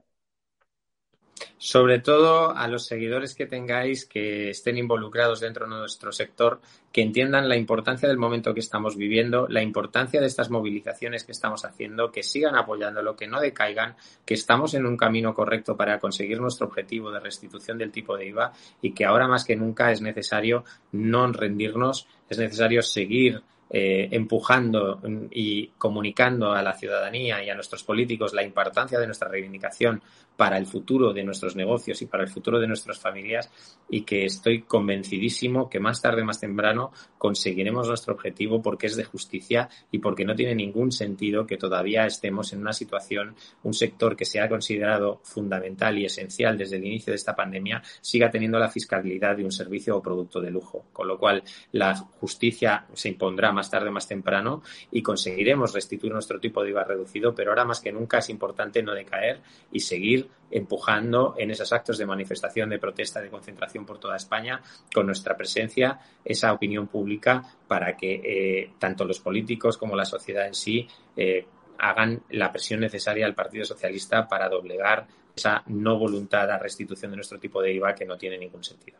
Sobre 1.60 1.98
todo 1.98 2.56
a 2.56 2.68
los 2.68 2.86
seguidores 2.86 3.34
que 3.34 3.48
tengáis 3.48 4.06
que 4.06 4.52
estén 4.52 4.78
involucrados 4.78 5.40
dentro 5.40 5.66
de 5.66 5.72
nuestro 5.72 6.12
sector, 6.12 6.62
que 6.92 7.02
entiendan 7.02 7.50
la 7.50 7.58
importancia 7.58 8.08
del 8.08 8.20
momento 8.20 8.54
que 8.54 8.60
estamos 8.60 8.96
viviendo, 8.96 9.48
la 9.50 9.64
importancia 9.64 10.22
de 10.22 10.28
estas 10.28 10.52
movilizaciones 10.52 11.24
que 11.24 11.32
estamos 11.32 11.66
haciendo, 11.66 12.12
que 12.12 12.22
sigan 12.22 12.56
apoyándolo, 12.56 13.16
que 13.16 13.26
no 13.26 13.40
decaigan, 13.40 13.96
que 14.24 14.36
estamos 14.36 14.76
en 14.76 14.86
un 14.86 14.98
camino 14.98 15.34
correcto 15.34 15.76
para 15.76 16.00
conseguir 16.00 16.40
nuestro 16.40 16.68
objetivo 16.68 17.12
de 17.12 17.22
restitución 17.22 17.80
del 17.80 17.92
tipo 17.92 18.16
de 18.16 18.28
IVA 18.28 18.54
y 18.80 18.92
que 18.92 19.06
ahora 19.06 19.28
más 19.28 19.44
que 19.44 19.56
nunca 19.56 19.92
es 19.92 20.00
necesario 20.00 20.64
no 20.92 21.32
rendirnos, 21.32 22.08
es 22.30 22.38
necesario 22.38 22.84
seguir 22.84 23.42
eh, 23.70 24.08
empujando 24.12 25.02
y 25.30 25.68
comunicando 25.78 26.54
a 26.54 26.62
la 26.62 26.72
ciudadanía 26.72 27.44
y 27.44 27.50
a 27.50 27.56
nuestros 27.56 27.84
políticos 27.84 28.34
la 28.34 28.42
importancia 28.42 28.98
de 28.98 29.08
nuestra 29.08 29.28
reivindicación 29.28 30.02
para 30.38 30.58
el 30.58 30.68
futuro 30.68 31.12
de 31.12 31.24
nuestros 31.24 31.56
negocios 31.56 32.02
y 32.02 32.06
para 32.06 32.24
el 32.24 32.30
futuro 32.30 32.60
de 32.60 32.68
nuestras 32.68 33.00
familias 33.00 33.52
y 33.90 34.02
que 34.02 34.26
estoy 34.26 34.62
convencidísimo 34.62 35.70
que 35.70 35.80
más 35.80 36.02
tarde, 36.02 36.24
más 36.24 36.40
temprano, 36.40 36.92
conseguiremos 37.18 37.88
nuestro 37.88 38.14
objetivo 38.14 38.62
porque 38.62 38.88
es 38.88 38.96
de 38.96 39.04
justicia 39.04 39.68
y 39.92 40.00
porque 40.00 40.26
no 40.26 40.36
tiene 40.36 40.56
ningún 40.56 40.92
sentido 40.92 41.48
que 41.48 41.58
todavía 41.58 42.06
estemos 42.06 42.54
en 42.54 42.60
una 42.60 42.74
situación, 42.74 43.36
un 43.64 43.74
sector 43.74 44.16
que 44.16 44.26
se 44.26 44.40
ha 44.40 44.48
considerado 44.48 45.20
fundamental 45.24 45.98
y 45.98 46.06
esencial 46.06 46.58
desde 46.58 46.78
el 46.78 46.86
inicio 46.86 47.12
de 47.12 47.18
esta 47.18 47.36
pandemia, 47.36 47.82
siga 48.02 48.30
teniendo 48.30 48.60
la 48.60 48.70
fiscalidad 48.70 49.36
de 49.36 49.44
un 49.44 49.52
servicio 49.52 49.98
o 49.98 50.02
producto 50.02 50.40
de 50.40 50.52
lujo. 50.52 50.86
Con 50.94 51.08
lo 51.08 51.18
cual, 51.18 51.44
la 51.72 51.96
justicia 51.96 52.86
se 52.94 53.10
impondrá 53.10 53.52
más 53.52 53.72
tarde, 53.72 53.90
más 53.90 54.08
temprano 54.08 54.62
y 54.92 55.02
conseguiremos 55.02 55.74
restituir 55.74 56.14
nuestro 56.14 56.40
tipo 56.40 56.64
de 56.64 56.70
IVA 56.70 56.84
reducido, 56.84 57.34
pero 57.34 57.52
ahora 57.52 57.66
más 57.66 57.82
que 57.82 57.92
nunca 57.92 58.20
es 58.20 58.30
importante 58.30 58.84
no 58.84 58.94
decaer 58.94 59.42
y 59.72 59.80
seguir 59.80 60.27
empujando 60.50 61.36
en 61.38 61.52
esos 61.52 61.74
actos 61.74 61.98
de 61.98 62.06
manifestación, 62.06 62.70
de 62.70 62.80
protesta, 62.80 63.22
de 63.22 63.30
concentración 63.30 63.86
por 63.86 64.00
toda 64.00 64.16
España, 64.16 64.62
con 64.94 65.06
nuestra 65.06 65.36
presencia, 65.36 66.00
esa 66.24 66.54
opinión 66.54 66.88
pública 66.88 67.44
para 67.68 67.98
que 67.98 68.22
eh, 68.24 68.72
tanto 68.80 69.06
los 69.06 69.20
políticos 69.20 69.78
como 69.78 69.96
la 69.96 70.06
sociedad 70.06 70.48
en 70.48 70.54
sí 70.54 70.88
eh, 71.16 71.46
hagan 71.80 72.24
la 72.30 72.52
presión 72.52 72.80
necesaria 72.80 73.26
al 73.26 73.36
Partido 73.36 73.66
Socialista 73.66 74.28
para 74.28 74.50
doblegar 74.50 75.08
esa 75.36 75.64
no 75.68 76.00
voluntad 76.00 76.50
a 76.50 76.58
restitución 76.58 77.12
de 77.12 77.18
nuestro 77.18 77.40
tipo 77.40 77.62
de 77.62 77.74
IVA 77.74 77.94
que 77.94 78.06
no 78.06 78.18
tiene 78.18 78.38
ningún 78.38 78.64
sentido. 78.64 78.98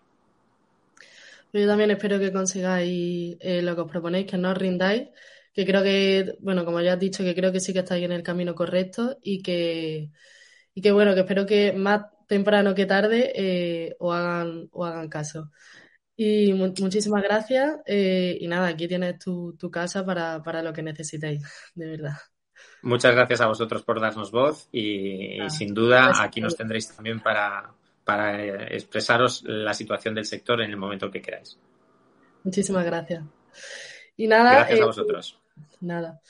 Yo 1.54 1.66
también 1.66 1.92
espero 1.92 2.20
que 2.20 2.32
consigáis 2.32 3.38
eh, 3.40 3.62
lo 3.62 3.74
que 3.74 3.82
os 3.82 3.90
proponéis, 3.90 4.28
que 4.28 4.38
no 4.38 4.52
os 4.52 4.58
rindáis, 4.58 5.08
que 5.54 5.66
creo 5.66 5.82
que, 5.82 6.36
bueno, 6.40 6.66
como 6.66 6.82
ya 6.82 6.94
has 6.94 7.00
dicho, 7.00 7.24
que 7.24 7.34
creo 7.34 7.52
que 7.52 7.60
sí 7.60 7.74
que 7.74 7.80
estáis 7.80 8.04
en 8.04 8.12
el 8.12 8.22
camino 8.22 8.54
correcto 8.54 9.18
y 9.24 9.42
que, 9.42 10.10
y 10.78 10.82
que 10.82 10.92
bueno, 10.92 11.16
que 11.16 11.22
espero 11.22 11.48
que 11.48 11.74
más 11.74 12.06
temprano 12.28 12.76
que 12.76 12.86
tarde 12.86 13.34
eh, 13.36 13.96
o, 13.98 14.14
hagan, 14.14 14.70
o 14.72 14.86
hagan 14.86 15.10
caso. 15.10 15.50
Y 16.16 16.54
muchísimas 16.54 17.24
gracias. 17.24 17.80
Eh, 17.88 18.38
y 18.40 18.48
nada, 18.48 18.68
aquí 18.68 18.88
tienes 18.88 19.18
tu, 19.18 19.58
tu 19.58 19.72
casa 19.72 20.06
para, 20.06 20.44
para, 20.44 20.62
lo 20.62 20.72
que 20.74 20.84
necesitéis, 20.84 21.42
de 21.74 21.88
verdad. 21.88 22.14
Muchas 22.84 23.16
gracias 23.16 23.42
a 23.42 23.48
vosotros 23.48 23.82
por 23.82 24.00
darnos 24.00 24.30
voz 24.30 24.70
y, 24.72 25.42
y 25.42 25.50
sin 25.50 25.74
duda 25.74 26.12
aquí 26.22 26.42
nos 26.42 26.56
tendréis 26.56 26.96
también 26.96 27.22
para, 27.22 27.74
para 28.04 28.40
eh, 28.40 28.76
expresaros 28.76 29.42
la 29.48 29.74
situación 29.74 30.14
del 30.14 30.26
sector 30.26 30.62
en 30.62 30.70
el 30.70 30.78
momento 30.78 31.10
que 31.10 31.24
queráis. 31.24 31.58
Muchísimas 32.44 32.86
gracias. 32.86 33.24
Y 34.16 34.28
nada. 34.28 34.58
Gracias 34.58 34.82
a 34.82 34.86
vosotros. 34.86 35.40
Nada. 35.82 36.22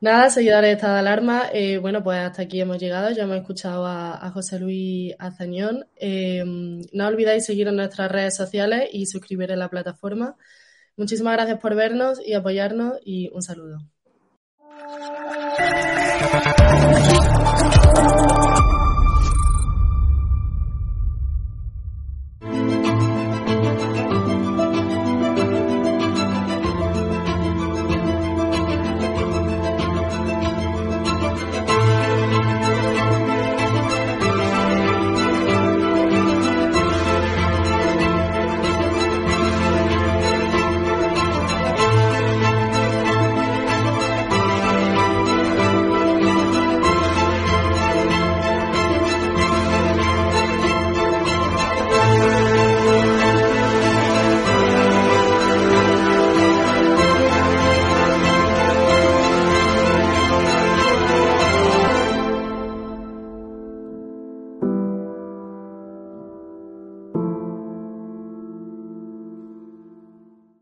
Nada, 0.00 0.30
seguidores 0.30 0.68
de 0.68 0.72
Estado 0.74 0.94
de 0.94 1.00
Alarma, 1.00 1.46
eh, 1.52 1.78
bueno, 1.78 2.04
pues 2.04 2.18
hasta 2.18 2.42
aquí 2.42 2.60
hemos 2.60 2.78
llegado. 2.78 3.10
Ya 3.10 3.24
hemos 3.24 3.36
escuchado 3.36 3.84
a, 3.84 4.30
José 4.32 4.60
Luis 4.60 5.12
Azañón. 5.18 5.88
Eh, 5.96 6.44
no 6.92 7.06
olvidéis 7.06 7.44
seguir 7.46 7.66
en 7.66 7.76
nuestras 7.76 8.10
redes 8.10 8.36
sociales 8.36 8.88
y 8.92 9.06
suscribir 9.06 9.50
en 9.50 9.58
la 9.58 9.68
plataforma. 9.68 10.36
Muchísimas 10.96 11.34
gracias 11.34 11.58
por 11.58 11.74
vernos 11.74 12.20
y 12.24 12.34
apoyarnos 12.34 12.98
y 13.04 13.28
un 13.32 13.42
saludo. 13.42 13.78